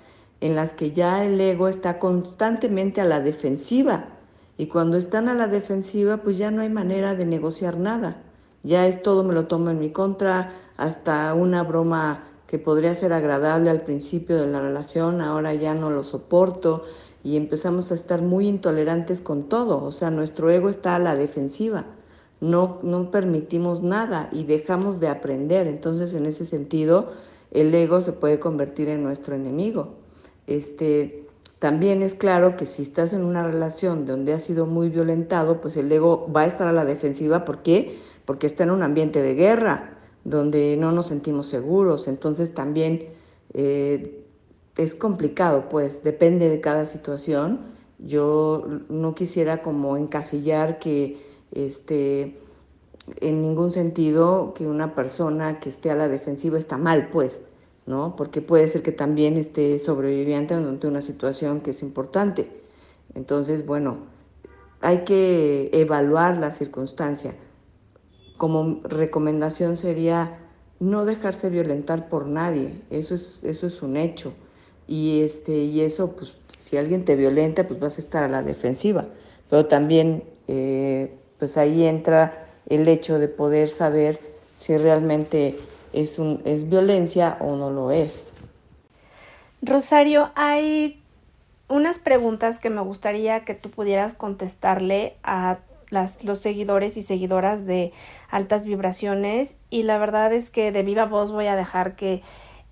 [0.41, 4.11] en las que ya el ego está constantemente a la defensiva.
[4.57, 8.23] Y cuando están a la defensiva, pues ya no hay manera de negociar nada.
[8.63, 13.13] Ya es todo, me lo tomo en mi contra, hasta una broma que podría ser
[13.13, 16.85] agradable al principio de la relación, ahora ya no lo soporto
[17.23, 19.83] y empezamos a estar muy intolerantes con todo.
[19.85, 21.87] O sea, nuestro ego está a la defensiva.
[22.41, 25.67] No, no permitimos nada y dejamos de aprender.
[25.67, 27.13] Entonces, en ese sentido,
[27.51, 29.89] el ego se puede convertir en nuestro enemigo.
[30.47, 31.27] Este,
[31.59, 35.77] también es claro que si estás en una relación donde has sido muy violentado, pues
[35.77, 37.45] el ego va a estar a la defensiva.
[37.45, 37.99] ¿Por qué?
[38.25, 42.09] Porque está en un ambiente de guerra, donde no nos sentimos seguros.
[42.09, 43.09] Entonces también
[43.53, 44.20] eh,
[44.83, 47.61] es complicado, pues depende de cada situación.
[47.99, 51.19] Yo no quisiera como encasillar que
[51.53, 52.39] este,
[53.21, 57.43] en ningún sentido que una persona que esté a la defensiva está mal, pues,
[57.85, 58.17] ¿no?
[58.17, 62.49] Porque puede ser que también esté sobreviviente ante una situación que es importante.
[63.15, 63.99] Entonces, bueno,
[64.81, 67.35] hay que evaluar la circunstancia.
[68.39, 70.39] Como recomendación sería
[70.79, 74.33] no dejarse violentar por nadie, eso es, eso es un hecho.
[74.91, 78.43] Y, este, y eso, pues, si alguien te violenta, pues vas a estar a la
[78.43, 79.07] defensiva.
[79.49, 84.19] Pero también, eh, pues ahí entra el hecho de poder saber
[84.57, 85.61] si realmente
[85.93, 88.27] es, un, es violencia o no lo es.
[89.63, 91.01] Rosario, hay
[91.69, 95.59] unas preguntas que me gustaría que tú pudieras contestarle a
[95.91, 97.93] las, los seguidores y seguidoras de
[98.29, 102.23] altas vibraciones y la verdad es que de viva voz voy a dejar que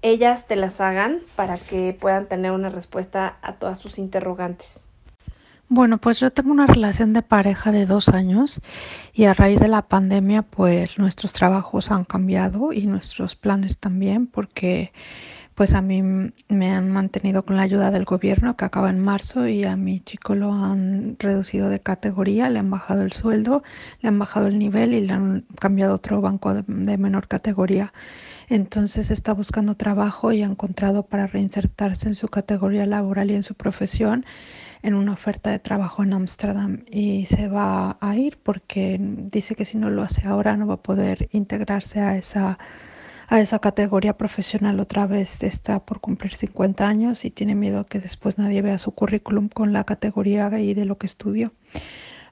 [0.02, 4.84] ellas te las hagan para que puedan tener una respuesta a todas sus interrogantes.
[5.70, 8.62] Bueno, pues yo tengo una relación de pareja de dos años
[9.12, 14.26] y a raíz de la pandemia pues nuestros trabajos han cambiado y nuestros planes también
[14.26, 14.92] porque
[15.58, 19.48] pues a mí me han mantenido con la ayuda del gobierno que acaba en marzo
[19.48, 23.64] y a mi chico lo han reducido de categoría, le han bajado el sueldo,
[24.00, 27.92] le han bajado el nivel y le han cambiado otro banco de, de menor categoría.
[28.48, 33.42] Entonces está buscando trabajo y ha encontrado para reinsertarse en su categoría laboral y en
[33.42, 34.24] su profesión
[34.82, 39.64] en una oferta de trabajo en Ámsterdam y se va a ir porque dice que
[39.64, 42.60] si no lo hace ahora no va a poder integrarse a esa
[43.28, 48.00] a esa categoría profesional otra vez está por cumplir 50 años y tiene miedo que
[48.00, 51.52] después nadie vea su currículum con la categoría y de lo que estudió.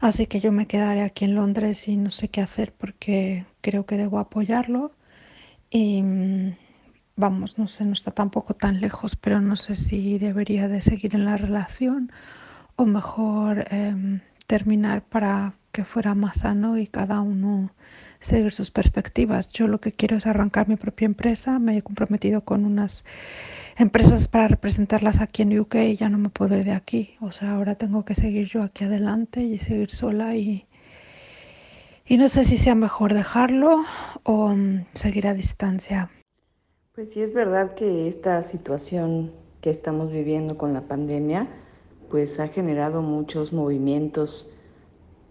[0.00, 3.84] Así que yo me quedaré aquí en Londres y no sé qué hacer porque creo
[3.84, 4.92] que debo apoyarlo
[5.70, 6.02] y
[7.14, 11.14] vamos, no sé, no está tampoco tan lejos, pero no sé si debería de seguir
[11.14, 12.10] en la relación
[12.76, 17.70] o mejor eh, terminar para que fuera más sano y cada uno
[18.26, 19.48] seguir sus perspectivas.
[19.48, 23.04] Yo lo que quiero es arrancar mi propia empresa, me he comprometido con unas
[23.76, 27.16] empresas para representarlas aquí en UK y ya no me puedo ir de aquí.
[27.20, 30.66] O sea, ahora tengo que seguir yo aquí adelante y seguir sola y,
[32.06, 33.84] y no sé si sea mejor dejarlo
[34.22, 36.10] o um, seguir a distancia.
[36.94, 41.46] Pues sí, es verdad que esta situación que estamos viviendo con la pandemia,
[42.10, 44.50] pues ha generado muchos movimientos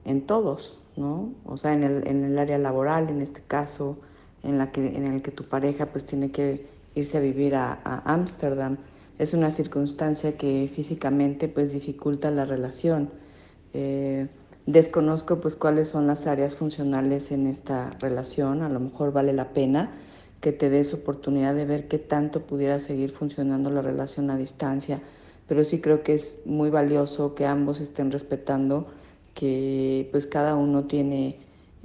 [0.04, 1.34] en todos, ¿no?
[1.46, 3.98] O sea, en el, en el área laboral, en este caso,
[4.44, 6.66] en, la que, en el que tu pareja pues tiene que
[6.96, 8.78] irse a vivir a Ámsterdam.
[9.18, 13.10] Es una circunstancia que físicamente pues dificulta la relación.
[13.74, 14.28] Eh,
[14.66, 19.50] desconozco pues cuáles son las áreas funcionales en esta relación, a lo mejor vale la
[19.50, 19.92] pena
[20.42, 25.02] que te des oportunidad de ver qué tanto pudiera seguir funcionando la relación a distancia,
[25.48, 28.88] pero sí creo que es muy valioso que ambos estén respetando
[29.36, 31.38] que pues cada uno tiene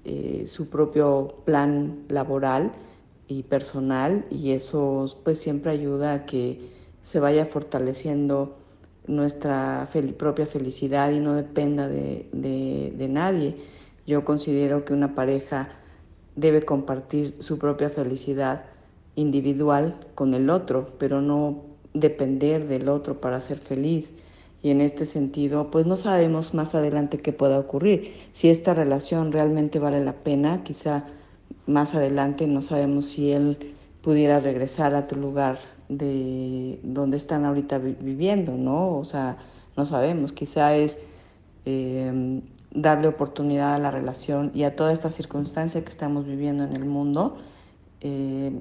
[0.04, 2.72] eh, su propio plan laboral
[3.28, 6.70] y personal y eso pues siempre ayuda a que
[7.02, 8.56] se vaya fortaleciendo
[9.06, 13.56] nuestra propia felicidad y no dependa de, de nadie.
[14.06, 15.68] Yo considero que una pareja
[16.36, 18.64] debe compartir su propia felicidad
[19.16, 24.14] individual con el otro, pero no depender del otro para ser feliz.
[24.62, 28.12] Y en este sentido, pues no sabemos más adelante qué pueda ocurrir.
[28.32, 31.06] Si esta relación realmente vale la pena, quizá
[31.66, 35.58] más adelante no sabemos si él pudiera regresar a tu lugar
[35.88, 38.98] de donde están ahorita viviendo, ¿no?
[38.98, 39.38] O sea,
[39.76, 40.32] no sabemos.
[40.32, 40.98] Quizá es
[41.64, 42.42] eh,
[42.72, 46.84] darle oportunidad a la relación y a toda esta circunstancia que estamos viviendo en el
[46.84, 47.38] mundo.
[48.02, 48.52] Eh,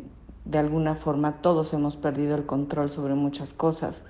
[0.45, 4.01] de alguna forma todos hemos perdido el control sobre muchas cosas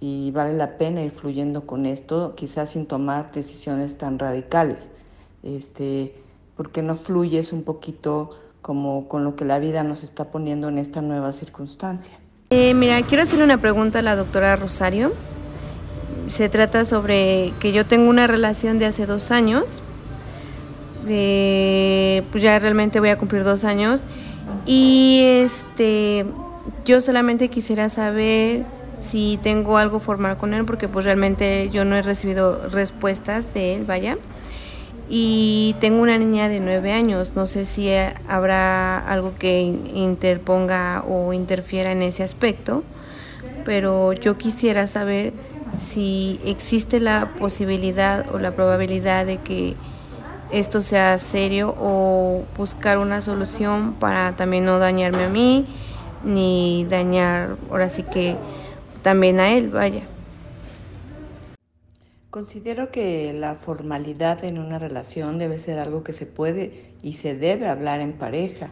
[0.00, 4.90] y vale la pena ir fluyendo con esto, quizás sin tomar decisiones tan radicales.
[5.42, 6.12] Este,
[6.56, 10.78] porque no fluyes un poquito como con lo que la vida nos está poniendo en
[10.78, 12.18] esta nueva circunstancia.
[12.50, 15.12] Eh, mira, quiero hacerle una pregunta a la doctora Rosario.
[16.28, 19.82] Se trata sobre que yo tengo una relación de hace dos años.
[21.04, 24.02] Pues ya realmente voy a cumplir dos años.
[24.66, 26.26] Y este,
[26.84, 28.64] yo solamente quisiera saber
[29.00, 33.76] si tengo algo formal con él, porque pues realmente yo no he recibido respuestas de
[33.76, 34.16] él, vaya
[35.08, 37.34] y tengo una niña de nueve años.
[37.36, 37.90] No sé si
[38.28, 42.82] habrá algo que interponga o interfiera en ese aspecto,
[43.64, 45.32] pero yo quisiera saber
[45.76, 49.74] si existe la posibilidad o la probabilidad de que
[50.50, 55.66] esto sea serio o buscar una solución para también no dañarme a mí
[56.24, 58.36] ni dañar ahora sí que
[59.06, 60.02] también a él, vaya.
[62.30, 67.36] Considero que la formalidad en una relación debe ser algo que se puede y se
[67.36, 68.70] debe hablar en pareja.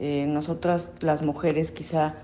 [0.00, 2.16] Eh, nosotras las mujeres quizá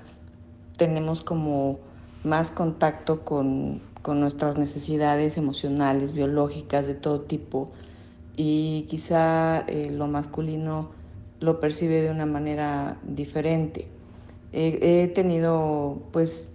[0.77, 1.79] tenemos como
[2.25, 7.71] más contacto con, nuestras necesidades emocionales, biológicas, de todo tipo,
[8.37, 10.91] y quizá eh, lo masculino
[11.39, 13.87] lo percibe de una manera diferente.
[14.53, 16.49] he tenido pues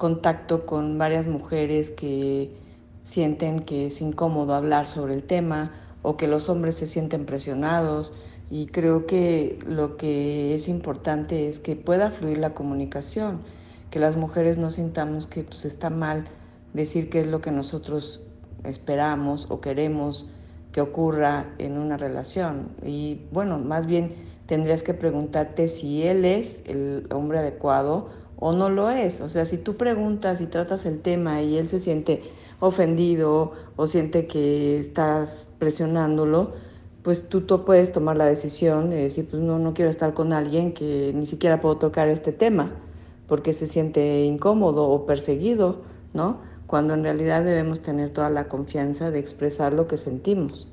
[0.00, 2.50] contacto con varias mujeres que
[3.02, 8.14] sienten que es incómodo hablar sobre el tema o que los hombres se sienten presionados
[8.50, 13.40] y creo que lo que es importante es que pueda fluir la comunicación,
[13.90, 16.24] que las mujeres no sintamos que pues, está mal
[16.72, 18.22] decir qué es lo que nosotros
[18.64, 20.30] esperamos o queremos
[20.72, 22.68] que ocurra en una relación.
[22.82, 24.14] Y bueno, más bien
[24.46, 28.08] tendrías que preguntarte si él es el hombre adecuado
[28.40, 29.20] o no lo es.
[29.20, 32.22] O sea, si tú preguntas y tratas el tema y él se siente
[32.58, 36.54] ofendido o siente que estás presionándolo,
[37.02, 40.32] pues tú, tú puedes tomar la decisión de decir, pues no, no quiero estar con
[40.32, 42.72] alguien que ni siquiera puedo tocar este tema
[43.30, 45.82] porque se siente incómodo o perseguido,
[46.14, 46.38] ¿no?
[46.66, 50.66] Cuando en realidad debemos tener toda la confianza de expresar lo que sentimos.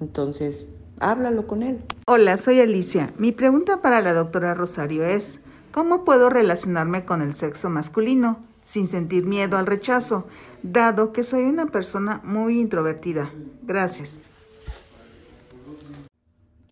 [0.00, 0.66] Entonces,
[0.98, 1.78] háblalo con él.
[2.06, 3.12] Hola, soy Alicia.
[3.18, 5.38] Mi pregunta para la doctora Rosario es,
[5.74, 10.24] ¿cómo puedo relacionarme con el sexo masculino sin sentir miedo al rechazo?
[10.62, 13.32] dado que soy una persona muy introvertida.
[13.62, 14.20] Gracias.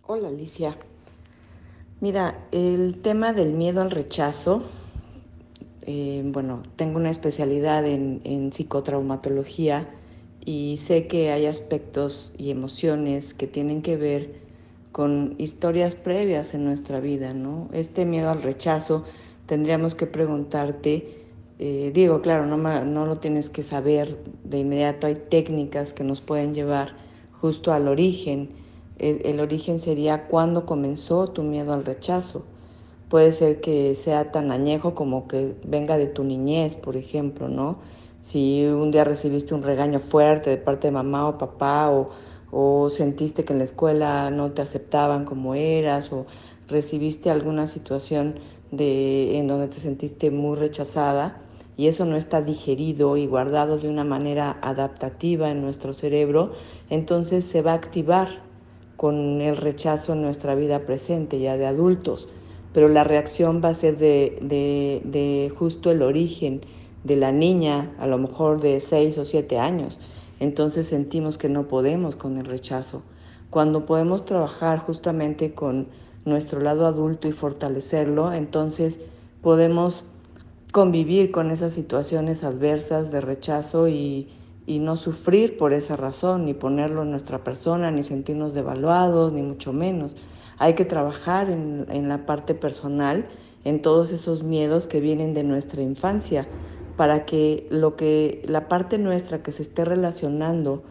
[0.06, 0.78] Hola Alicia.
[2.00, 4.62] Mira, el tema del miedo al rechazo,
[5.82, 9.90] eh, bueno, tengo una especialidad en, en psicotraumatología
[10.44, 14.41] y sé que hay aspectos y emociones que tienen que ver
[14.92, 17.68] con historias previas en nuestra vida, ¿no?
[17.72, 19.04] Este miedo al rechazo
[19.46, 21.22] tendríamos que preguntarte
[21.64, 26.20] eh, digo, claro, no, no lo tienes que saber de inmediato, hay técnicas que nos
[26.20, 26.96] pueden llevar
[27.40, 28.50] justo al origen.
[28.98, 32.44] El, origen sería cuándo comenzó tu miedo al rechazo.
[33.08, 37.78] Puede ser que sea tan añejo como que venga de tu niñez, por ejemplo, ¿no?
[38.22, 42.10] Si un día recibiste un regaño fuerte de parte de mamá o papá o,
[42.52, 46.26] o sentiste que en la escuela no te aceptaban como eras o
[46.68, 48.36] recibiste alguna situación
[48.70, 51.42] de, en donde te sentiste muy rechazada,
[51.76, 56.52] y eso no está digerido y guardado de una manera adaptativa en nuestro cerebro,
[56.90, 58.42] entonces se va a activar
[58.96, 62.28] con el rechazo en nuestra vida presente ya de adultos,
[62.72, 64.38] pero la reacción va a ser de,
[65.04, 66.60] de, justo el origen
[67.04, 69.98] de la niña, a lo mejor de 6 o 7 años.
[70.42, 73.04] Entonces sentimos que no podemos con el rechazo.
[73.48, 75.86] Cuando podemos trabajar justamente con
[76.24, 78.98] nuestro lado adulto y fortalecerlo, entonces
[79.40, 80.04] podemos
[80.72, 84.28] convivir con esas situaciones adversas de rechazo y,
[84.66, 89.72] no sufrir por esa razón, ni ponerlo en nuestra persona, ni sentirnos devaluados, ni mucho
[89.72, 90.16] menos.
[90.58, 93.26] Hay que trabajar en, en la parte personal,
[93.64, 96.48] en todos esos miedos que vienen de nuestra infancia,
[96.96, 100.82] para que lo que la parte nuestra que se esté relacionando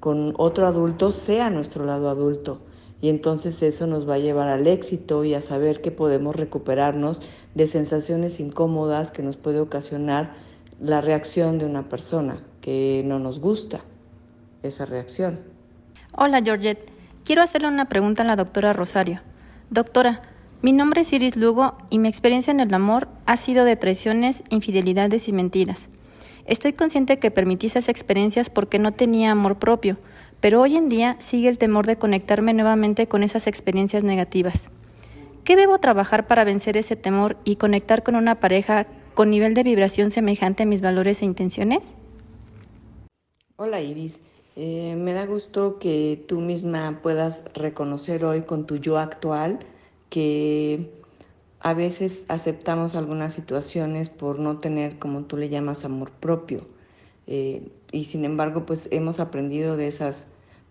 [0.00, 2.60] con otro adulto sea nuestro lado adulto
[3.00, 7.20] y entonces eso nos va a llevar al éxito y a saber que podemos recuperarnos
[7.54, 10.34] de sensaciones incómodas que nos puede ocasionar
[10.80, 13.80] la reacción de una persona que no nos gusta
[14.62, 15.38] esa reacción.
[16.16, 16.90] Hola Georgette,
[17.24, 19.20] quiero hacerle una pregunta a la doctora Rosario.
[19.70, 20.22] Doctora,
[20.60, 24.42] mi nombre es Iris Lugo y mi experiencia en el amor ha sido de traiciones,
[24.50, 25.88] infidelidades y mentiras.
[26.46, 29.98] Estoy consciente que permití esas experiencias porque no tenía amor propio,
[30.40, 34.70] pero hoy en día sigue el temor de conectarme nuevamente con esas experiencias negativas.
[35.44, 39.62] ¿Qué debo trabajar para vencer ese temor y conectar con una pareja con nivel de
[39.62, 41.90] vibración semejante a mis valores e intenciones?
[43.56, 44.22] Hola Iris,
[44.56, 49.60] eh, me da gusto que tú misma puedas reconocer hoy con tu yo actual
[50.10, 50.90] que
[51.60, 56.66] a veces aceptamos algunas situaciones por no tener, como tú le llamas, amor propio.
[57.26, 60.26] Eh, y sin embargo, pues hemos aprendido de, esas,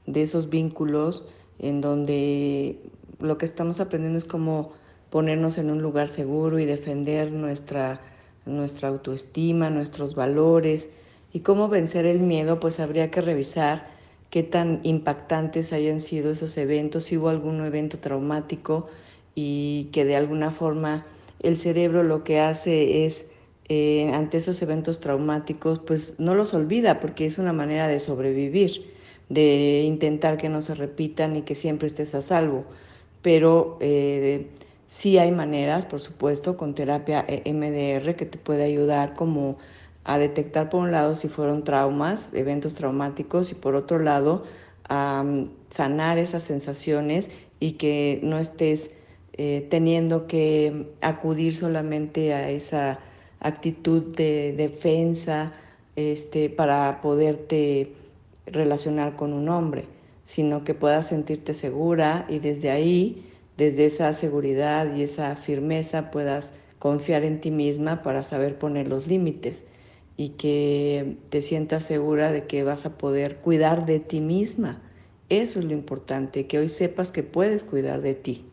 [0.05, 1.25] de esos vínculos
[1.59, 2.79] en donde
[3.19, 4.73] lo que estamos aprendiendo es cómo
[5.09, 8.01] ponernos en un lugar seguro y defender nuestra,
[8.45, 10.89] nuestra autoestima, nuestros valores
[11.33, 13.87] y cómo vencer el miedo, pues habría que revisar
[14.29, 18.87] qué tan impactantes hayan sido esos eventos, si hubo algún evento traumático
[19.39, 21.05] y que de alguna forma
[21.41, 23.29] el cerebro lo que hace es
[23.69, 28.95] eh, ante esos eventos traumáticos, pues no los olvida porque es una manera de sobrevivir,
[29.29, 32.65] de intentar que no se repitan y que siempre estés a salvo.
[33.21, 34.47] Pero eh,
[34.87, 39.59] sí hay maneras, por supuesto, con terapia e MDR que te puede ayudar como
[40.03, 44.45] a detectar por un lado si fueron traumas, eventos traumáticos y por otro lado
[44.89, 47.29] a mm, sanar esas sensaciones
[47.59, 48.96] y que no estés
[49.37, 52.99] eh, teniendo que acudir solamente a esa
[53.39, 55.53] actitud de defensa
[55.95, 57.93] este, para poderte
[58.47, 59.85] relacionar con un hombre,
[60.25, 63.25] sino que puedas sentirte segura y desde ahí,
[63.57, 69.07] desde esa seguridad y esa firmeza, puedas confiar en ti misma para saber poner los
[69.07, 69.65] límites
[70.17, 74.81] y que te sientas segura de que vas a poder cuidar de ti misma.
[75.29, 78.46] Eso es lo importante, que hoy sepas que puedes cuidar de ti.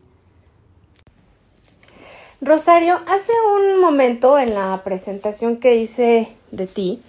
[2.41, 7.01] Rosario, hace un momento en la presentación que hice de ti,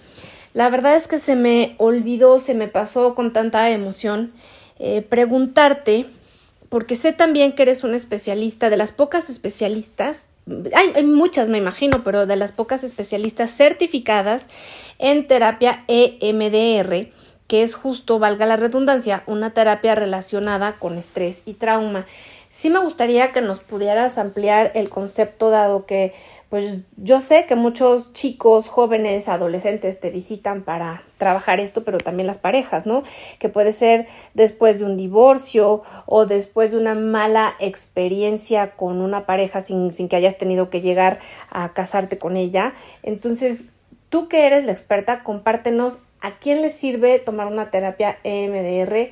[0.53, 4.31] la verdad es que se me olvidó, se me pasó con tanta emoción
[4.79, 6.05] eh, preguntarte,
[6.69, 10.27] porque sé también que eres un especialista, de las pocas especialistas,
[10.73, 14.47] hay, hay, muchas me imagino, pero de las pocas especialistas certificadas
[14.97, 17.11] en terapia EMDR,
[17.47, 22.05] que es justo, valga la redundancia, una terapia relacionada con estrés y trauma.
[22.57, 26.15] Sí me gustaría que nos pudieras ampliar el concepto dado que
[26.49, 32.25] pues yo sé que muchos chicos, jóvenes, adolescentes te visitan para trabajar esto, pero también
[32.25, 33.03] las parejas, ¿no?
[33.37, 39.27] Que puede ser después de un divorcio o después de una mala experiencia con una
[39.27, 41.19] pareja sin, sin que hayas tenido que llegar
[41.51, 42.73] a casarte con ella.
[43.03, 43.65] Entonces,
[44.09, 49.11] tú que eres la experta, compártenos a quién le sirve tomar una terapia EMDR,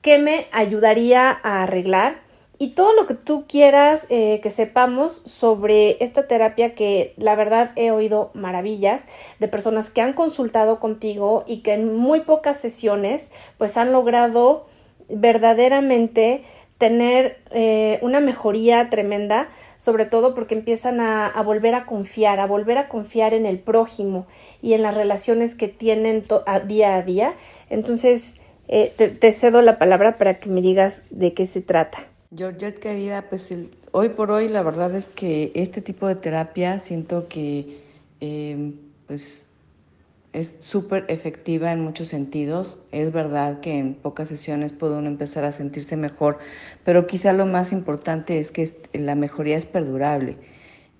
[0.00, 2.26] qué me ayudaría a arreglar
[2.58, 7.70] y todo lo que tú quieras eh, que sepamos sobre esta terapia que la verdad
[7.76, 9.04] he oído maravillas
[9.38, 14.66] de personas que han consultado contigo y que en muy pocas sesiones pues han logrado
[15.08, 16.42] verdaderamente
[16.78, 19.48] tener eh, una mejoría tremenda,
[19.78, 24.26] sobre todo porque empiezan a, volver a confiar, a volver a confiar en el prójimo
[24.62, 27.34] y en las relaciones que tienen a día a día.
[27.68, 28.36] Entonces,
[28.68, 31.98] eh, te cedo la palabra para que me digas de qué se trata.
[32.30, 33.48] Georgette, querida, pues
[33.92, 37.80] hoy por hoy la verdad es que este tipo de terapia siento que
[38.20, 38.74] eh,
[39.06, 39.46] pues
[40.34, 42.80] es súper efectiva en muchos sentidos.
[42.92, 46.38] Es verdad que en pocas sesiones puede uno empezar a sentirse mejor,
[46.84, 50.36] pero quizá lo más importante es que la mejoría es perdurable.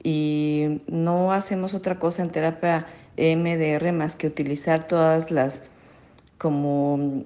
[0.03, 2.87] Y no hacemos otra cosa en terapia
[3.19, 5.63] MDR más que utilizar todas las,
[6.39, 7.25] como,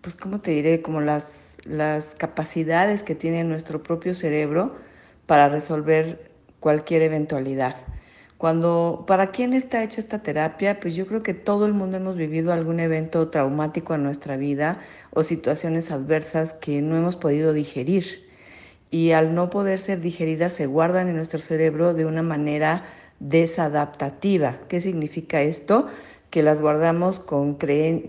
[0.00, 0.80] pues, ¿cómo te diré?
[0.80, 4.76] Como las las capacidades que tiene nuestro propio cerebro
[5.26, 6.30] para resolver
[6.60, 7.76] cualquier eventualidad.
[8.40, 10.80] Cuando, ¿para quién está hecha esta terapia?
[10.80, 14.80] Pues yo creo que todo el mundo hemos vivido algún evento traumático en nuestra vida
[15.10, 18.30] o situaciones adversas que no hemos podido digerir.
[18.90, 22.84] Y al no poder ser digeridas se guardan en nuestro cerebro de una manera
[23.18, 24.58] desadaptativa.
[24.68, 25.88] ¿Qué significa esto?
[26.30, 27.58] Que las guardamos con,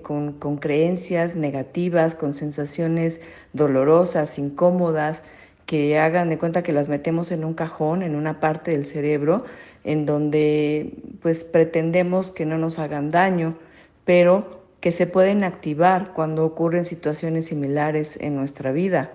[0.04, 3.20] con, con, creencias negativas, con sensaciones
[3.54, 5.24] dolorosas, incómodas,
[5.66, 9.46] que hagan de cuenta que las metemos en un cajón, en una parte del cerebro,
[9.84, 13.58] en donde pues pretendemos que no nos hagan daño,
[14.06, 19.12] pero que se pueden activar cuando ocurren situaciones similares en nuestra vida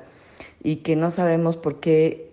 [0.63, 2.31] y que no sabemos por qué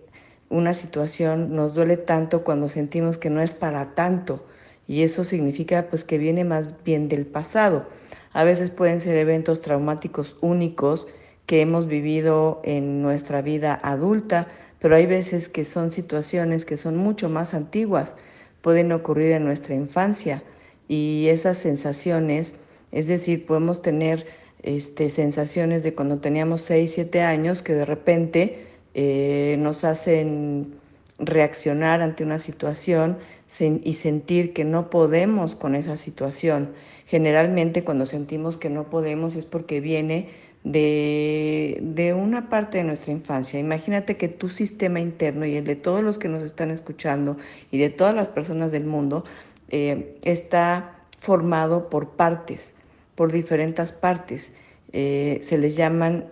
[0.48, 4.44] una situación nos duele tanto cuando sentimos que no es para tanto
[4.86, 7.86] y eso significa pues que viene más bien del pasado.
[8.32, 11.06] A veces pueden ser eventos traumáticos únicos
[11.46, 16.96] que hemos vivido en nuestra vida adulta, pero hay veces que son situaciones que son
[16.96, 18.14] mucho más antiguas,
[18.60, 20.42] pueden ocurrir en nuestra infancia
[20.88, 22.54] y esas sensaciones,
[22.92, 24.26] es decir, podemos tener
[24.62, 30.74] este, sensaciones de cuando teníamos 6, 7 años que de repente eh, nos hacen
[31.18, 33.18] reaccionar ante una situación
[33.60, 36.70] y sentir que no podemos con esa situación.
[37.06, 40.28] Generalmente cuando sentimos que no podemos es porque viene
[40.64, 43.60] de, de, una parte de nuestra infancia.
[43.60, 47.36] Imagínate que tu sistema interno y el de todos los que nos están escuchando
[47.70, 49.24] y de todas las personas del mundo
[49.68, 52.72] eh, está formado por partes,
[53.14, 54.52] por diferentes partes.
[54.92, 56.26] Eh, se les llaman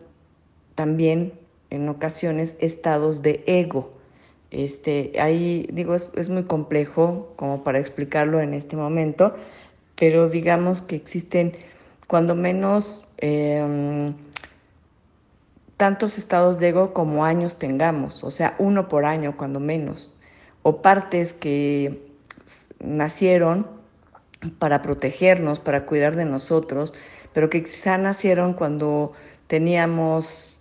[0.74, 1.34] también
[1.70, 3.90] en ocasiones estados de ego.
[4.52, 9.34] Este, ahí digo, es, muy complejo como para explicarlo en este momento,
[9.96, 11.52] pero digamos que existen
[12.06, 14.12] cuando menos em,
[15.78, 20.14] tantos estados de ego como años tengamos, o sea, uno por año cuando menos,
[20.62, 22.12] o partes que
[22.78, 23.66] nacieron
[24.58, 26.92] para protegernos, para cuidar de nosotros,
[27.32, 29.12] pero que quizá nacieron cuando
[29.46, 30.54] teníamos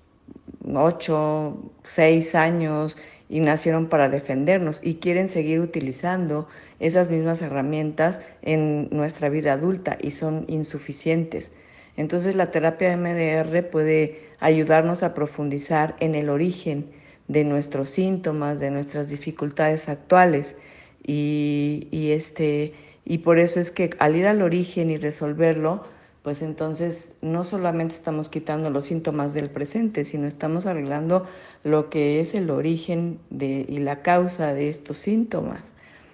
[0.63, 2.95] ocho, seis años
[3.31, 6.49] y nacieron para defendernos y quieren seguir utilizando
[6.81, 11.53] esas mismas herramientas en nuestra vida adulta y son insuficientes.
[11.95, 16.91] Entonces la terapia MDR puede ayudarnos a profundizar en el origen
[17.29, 20.55] de nuestros síntomas, de nuestras dificultades actuales
[21.01, 22.73] y, este,
[23.05, 25.85] y por eso es que al ir al origen y resolverlo,
[26.23, 31.25] pues entonces no solamente estamos quitando los síntomas del presente, sino estamos arreglando
[31.63, 35.61] lo que es el origen de, y la causa de estos síntomas.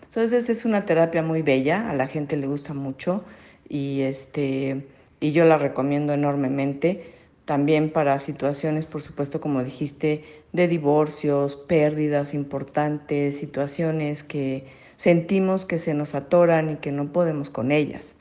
[0.06, 3.24] Entonces es una terapia muy bella, a la gente le gusta mucho
[3.68, 4.88] y, este,
[5.20, 7.14] y yo la recomiendo enormemente.
[7.44, 15.80] También para situaciones, por supuesto, como dijiste, de divorcios, pérdidas importantes, situaciones que sentimos que
[15.80, 18.17] se nos atoran y que no podemos con ellas.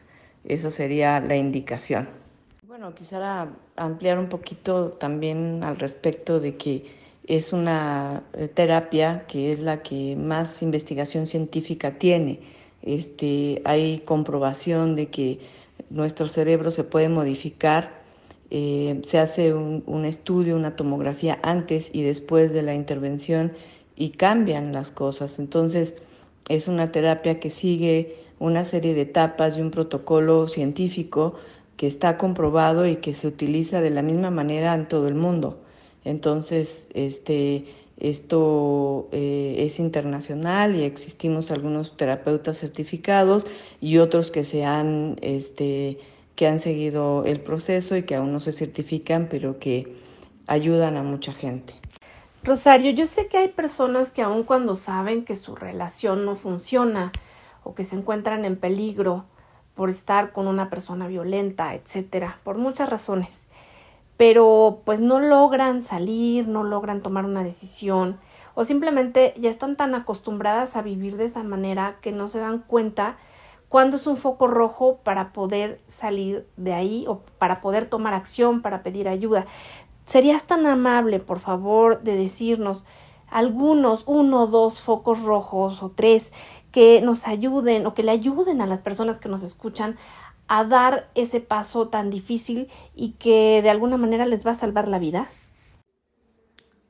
[0.46, 2.08] Esa sería la indicación.
[2.66, 6.84] Bueno, quisiera ampliar un poquito también al respecto de que
[7.26, 12.40] es una eh, terapia que es la que más investigación científica tiene.
[12.82, 15.40] Este, hay comprobación de que
[15.90, 18.02] nuestro cerebro se puede modificar.
[18.50, 23.52] Eh, se hace un, un estudio, una tomografía antes y después de la intervención
[23.96, 25.40] y cambian las cosas.
[25.40, 25.96] Entonces,
[26.48, 31.34] es una terapia que sigue una serie de etapas y un protocolo científico
[31.76, 35.60] que está comprobado y que se utiliza de la misma manera en todo el mundo.
[36.04, 37.66] Entonces, este,
[37.98, 43.46] esto eh, es internacional y existimos algunos terapeutas certificados
[43.80, 45.98] y otros que se han, este,
[46.34, 49.96] que han seguido el proceso y que aún no se certifican, pero que
[50.46, 51.74] ayudan a mucha gente.
[52.44, 57.10] Rosario, yo sé que hay personas que aun cuando saben que su relación no funciona,
[57.66, 59.24] o que se encuentran en peligro
[59.74, 63.46] por estar con una persona violenta, etcétera, por muchas razones.
[64.16, 68.18] Pero pues no logran salir, no logran tomar una decisión
[68.54, 72.60] o simplemente ya están tan acostumbradas a vivir de esa manera que no se dan
[72.60, 73.16] cuenta
[73.68, 78.62] cuándo es un foco rojo para poder salir de ahí o para poder tomar acción,
[78.62, 79.44] para pedir ayuda.
[80.06, 82.86] ¿Serías tan amable, por favor, de decirnos
[83.28, 86.32] algunos, uno, dos focos rojos o tres
[86.76, 89.96] que nos ayuden o que le ayuden a las personas que nos escuchan
[90.46, 94.86] a dar ese paso tan difícil y que de alguna manera les va a salvar
[94.86, 95.26] la vida?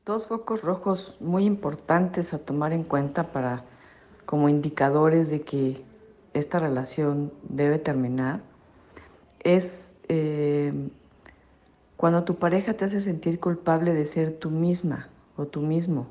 [0.05, 3.62] Dos focos rojos muy importantes a tomar en cuenta para
[4.24, 5.80] como indicadores de que
[6.34, 8.41] esta relación debe terminar
[9.45, 10.72] es eh,
[11.97, 16.09] cuando tu pareja te hace sentir culpable de ser tú misma o tú mismo.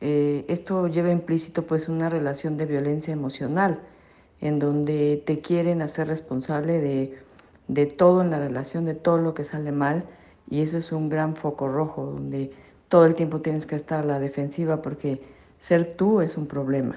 [0.00, 3.80] Eh, esto lleva implícito pues una relación de violencia emocional,
[4.40, 7.18] en donde te quieren hacer responsable de,
[7.68, 10.04] de todo en la relación, de todo lo que sale mal,
[10.48, 12.50] y eso es un gran foco rojo, donde
[12.88, 15.22] todo el tiempo tienes que estar a la defensiva porque
[15.58, 16.96] ser tú es un problema.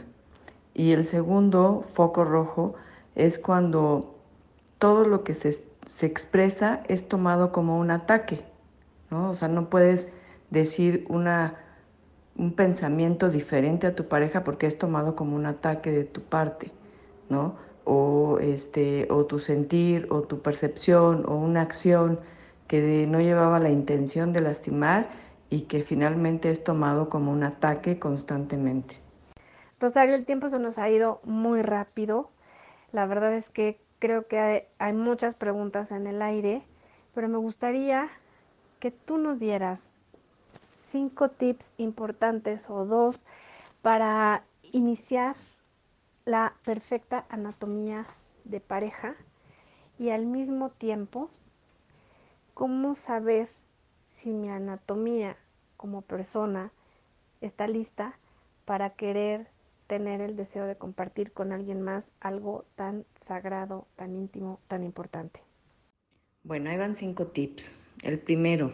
[0.73, 2.73] Y el segundo foco rojo
[3.15, 4.15] es cuando
[4.79, 8.41] todo lo que se, se expresa es tomado como un ataque,
[9.11, 9.29] ¿no?
[9.29, 10.07] O sea, no puedes
[10.49, 11.62] decir una
[12.35, 16.71] un pensamiento diferente a tu pareja porque es tomado como un ataque de tu parte,
[17.29, 17.55] ¿no?
[17.85, 22.19] O, este, o tu sentir, o tu percepción, o una acción
[22.67, 25.09] que no llevaba la intención de lastimar
[25.49, 28.97] y que finalmente es tomado como un ataque constantemente.
[29.79, 32.31] Rosario, el tiempo se nos ha ido muy rápido.
[32.91, 36.63] La verdad es que creo que hay, hay muchas preguntas en el aire,
[37.13, 38.09] pero me gustaría
[38.79, 39.92] que tú nos dieras
[40.93, 43.25] cinco tips importantes o dos
[43.81, 45.35] para iniciar
[46.23, 48.05] la perfecta anatomía
[48.43, 49.15] de pareja
[49.97, 51.31] y al mismo tiempo
[52.53, 53.49] cómo saber
[54.05, 55.35] si mi anatomía
[55.77, 56.71] como persona
[57.41, 58.19] está lista
[58.63, 59.47] para querer
[59.87, 65.39] tener el deseo de compartir con alguien más algo tan sagrado, tan íntimo, tan importante?
[66.43, 67.75] Bueno, ahí van cinco tips.
[68.03, 68.73] El primero,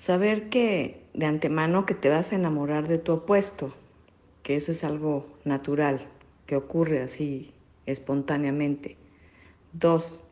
[0.00, 3.74] saber que de antemano que te vas a enamorar de tu opuesto,
[4.42, 6.06] que eso es algo natural,
[6.46, 7.52] que ocurre así
[7.84, 8.96] espontáneamente.
[9.74, 10.24] Dos,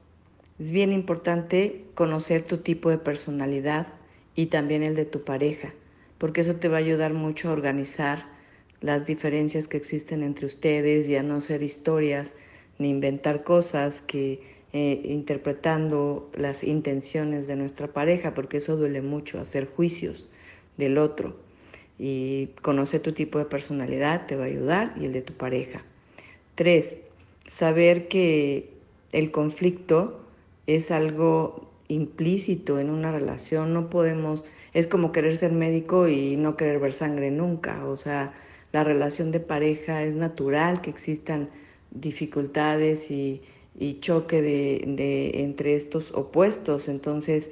[0.58, 3.88] es bien importante conocer tu tipo de personalidad
[4.34, 5.74] y también el de tu pareja,
[6.16, 8.26] porque eso te va a ayudar mucho a organizar
[8.80, 12.32] las diferencias que existen entre ustedes y a no ser historias
[12.78, 19.40] ni inventar cosas que eh, interpretando las intenciones de nuestra pareja, porque eso duele mucho,
[19.40, 20.28] hacer juicios
[20.76, 21.36] del otro.
[21.98, 25.82] Y conocer tu tipo de personalidad te va a ayudar y el de tu pareja.
[26.54, 26.98] Tres,
[27.46, 28.70] saber que
[29.12, 30.20] el conflicto
[30.66, 34.44] es algo implícito en una relación, no podemos,
[34.74, 38.34] es como querer ser médico y no querer ver sangre nunca, o sea,
[38.72, 41.48] la relación de pareja es natural que existan
[41.90, 43.40] dificultades y,
[44.00, 47.50] choque de, entre estos opuestos, entonces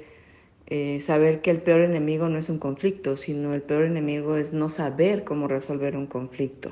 [0.67, 4.53] eh, saber que el peor enemigo no es un conflicto, sino el peor enemigo es
[4.53, 6.71] no saber cómo resolver un conflicto.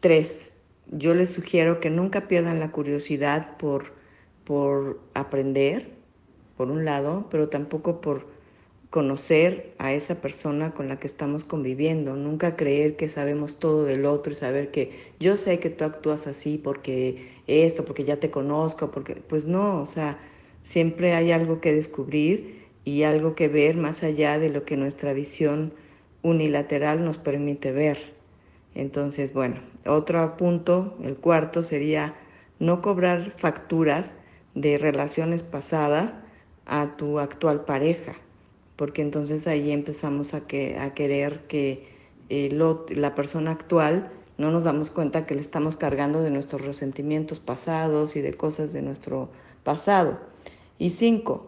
[0.00, 0.50] Tres,
[0.90, 4.02] yo les sugiero que nunca pierdan la curiosidad por
[4.44, 5.90] por aprender,
[6.56, 8.26] por un lado, pero tampoco por
[8.92, 14.04] conocer a esa persona con la que estamos conviviendo, nunca creer que sabemos todo del
[14.04, 18.30] otro y saber que yo sé que tú actúas así porque esto, porque ya te
[18.30, 20.18] conozco, porque pues no, o sea,
[20.62, 25.14] siempre hay algo que descubrir y algo que ver más allá de lo que nuestra
[25.14, 25.72] visión
[26.20, 27.96] unilateral nos permite ver.
[28.74, 32.14] Entonces, bueno, otro punto, el cuarto, sería
[32.58, 34.18] no cobrar facturas
[34.54, 36.14] de relaciones pasadas
[36.66, 38.16] a tu actual pareja,
[38.76, 41.90] porque entonces ahí empezamos a, que, a querer que
[42.28, 48.16] la persona actual no nos damos cuenta que le estamos cargando de nuestros resentimientos pasados
[48.16, 49.28] y de cosas de nuestro
[49.64, 50.18] pasado.
[50.78, 51.46] Y cinco,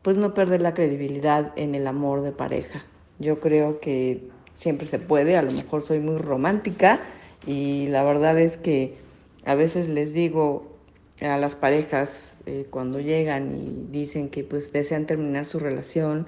[0.00, 2.84] pues no perder la credibilidad en el amor de pareja.
[3.18, 7.00] Yo creo que siempre se puede, a lo mejor soy muy romántica
[7.46, 8.96] y la verdad es que
[9.44, 10.72] a veces les digo,
[11.20, 16.26] a las parejas eh, cuando llegan y dicen que pues desean terminar su relación.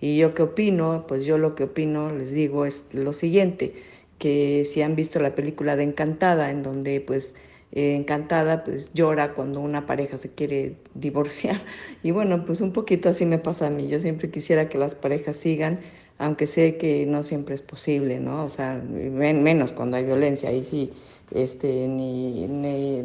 [0.00, 3.74] Y yo qué opino, pues yo lo que opino, les digo, es lo siguiente,
[4.18, 7.34] que si han visto la película de Encantada, en donde pues
[7.72, 11.62] eh, Encantada pues llora cuando una pareja se quiere divorciar.
[12.02, 13.88] Y bueno, pues un poquito así me pasa a mí.
[13.88, 15.80] Yo siempre quisiera que las parejas sigan,
[16.18, 18.44] aunque sé que no siempre es posible, ¿no?
[18.44, 20.92] O sea, menos cuando hay violencia, ahí sí
[21.34, 22.46] este, ni,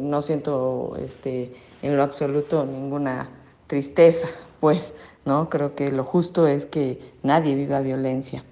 [0.00, 3.30] no siento este, en lo absoluto ninguna
[3.66, 4.28] tristeza,
[4.60, 4.92] pues,
[5.24, 5.48] ¿no?
[5.48, 8.44] Creo que lo justo es que nadie viva violencia.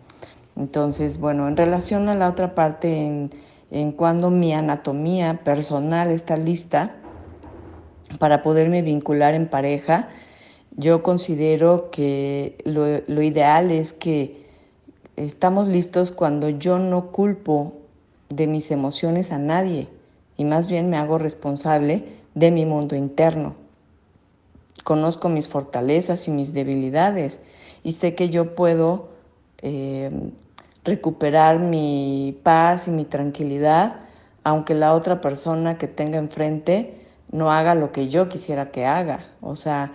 [0.57, 3.31] Entonces, bueno, en relación a la otra parte,
[3.71, 6.95] en, cuando mi anatomía personal está lista
[8.19, 10.09] para poderme vincular en pareja,
[10.77, 14.45] yo considero que lo, lo ideal es que
[15.17, 17.75] estamos listos cuando yo no culpo
[18.29, 19.89] de mis emociones a nadie
[20.37, 23.64] y más bien me hago responsable de mi mundo interno.
[24.85, 27.41] Conozco mis fortalezas y mis debilidades
[27.83, 29.09] y sé que yo puedo
[29.59, 30.11] eh,
[30.85, 33.97] recuperar mi paz y mi tranquilidad
[34.45, 37.01] aunque la otra persona que tenga enfrente
[37.33, 39.21] no haga lo que yo quisiera que haga.
[39.41, 39.93] O sea,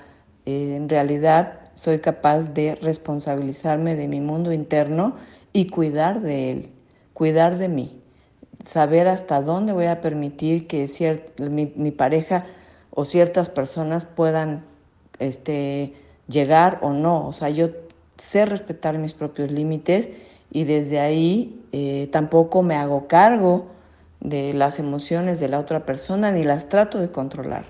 [0.47, 5.17] eh, en realidad soy capaz de responsabilizarme de mi mundo interno
[5.53, 6.69] y cuidar de él,
[7.13, 7.99] cuidar de mí
[8.65, 10.89] saber hasta dónde voy a permitir que
[11.49, 12.45] mi, pareja
[12.91, 14.63] o ciertas personas puedan
[15.19, 15.93] este,
[16.27, 17.27] llegar o no.
[17.27, 17.69] O sea, yo
[18.17, 20.09] sé respetar mis propios límites
[20.51, 23.67] y desde ahí eh, tampoco me hago cargo
[24.19, 27.65] de las emociones de la otra persona ni las trato de controlar.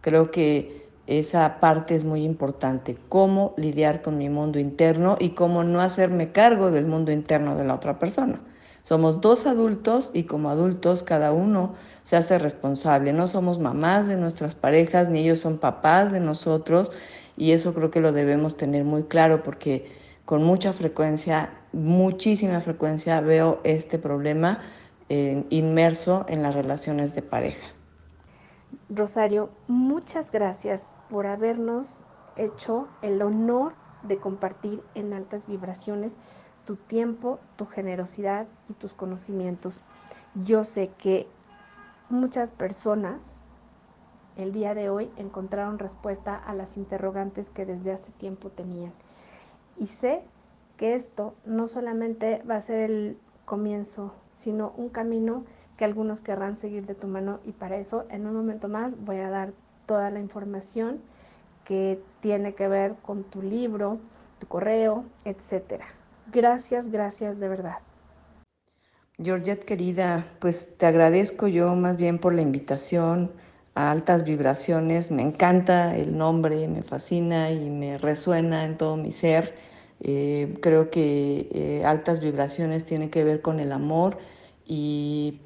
[0.00, 5.64] Creo que esa parte es muy importante, cómo lidiar con mi mundo interno y cómo
[5.64, 8.40] no hacerme cargo del mundo interno de la otra persona.
[8.82, 11.74] Somos dos adultos y como adultos cada uno
[12.08, 13.12] se hace responsable.
[13.12, 16.90] No somos mamás de nuestras parejas ni ellos son papás de nosotros
[17.36, 19.92] y eso creo que lo debemos tener muy claro porque
[20.24, 24.60] con mucha frecuencia, muchísima frecuencia veo este problema
[25.10, 27.66] inmerso en las relaciones de pareja.
[28.88, 32.00] Rosario, muchas gracias por habernos
[32.36, 36.14] hecho el honor de compartir en altas vibraciones
[36.64, 39.74] tu tiempo, tu generosidad y tus conocimientos.
[40.34, 41.26] Yo sé que
[42.10, 43.38] muchas personas
[44.36, 48.92] el día de hoy encontraron respuesta a las interrogantes que desde hace tiempo tenían.
[49.76, 50.22] Y sé
[50.76, 55.44] que esto no solamente va a ser el comienzo, sino un camino
[55.76, 59.18] que algunos querrán seguir de tu mano y para eso en un momento más voy
[59.18, 59.52] a dar
[59.86, 61.00] toda la información
[61.64, 63.98] que tiene que ver con tu libro,
[64.38, 65.86] tu correo, etcétera.
[66.32, 67.87] Gracias, gracias de verdad.
[69.20, 73.32] Georgette querida, pues te agradezco yo más bien por la invitación
[73.74, 75.10] a altas vibraciones.
[75.10, 79.56] Me encanta el nombre, me fascina y me resuena en todo mi ser.
[80.00, 84.18] Eh, creo que eh, altas vibraciones tiene que ver con el amor
[84.64, 85.40] y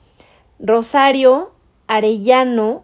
[0.58, 1.52] rosario
[1.86, 2.82] arellano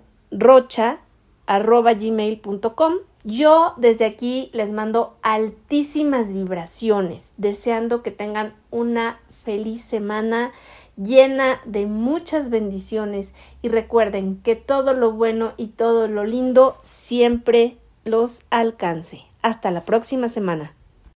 [3.24, 10.52] yo desde aquí les mando altísimas vibraciones, deseando que tengan una feliz semana
[10.98, 17.78] llena de muchas bendiciones y recuerden que todo lo bueno y todo lo lindo siempre
[18.04, 19.22] los alcance.
[19.42, 20.74] Hasta la próxima semana.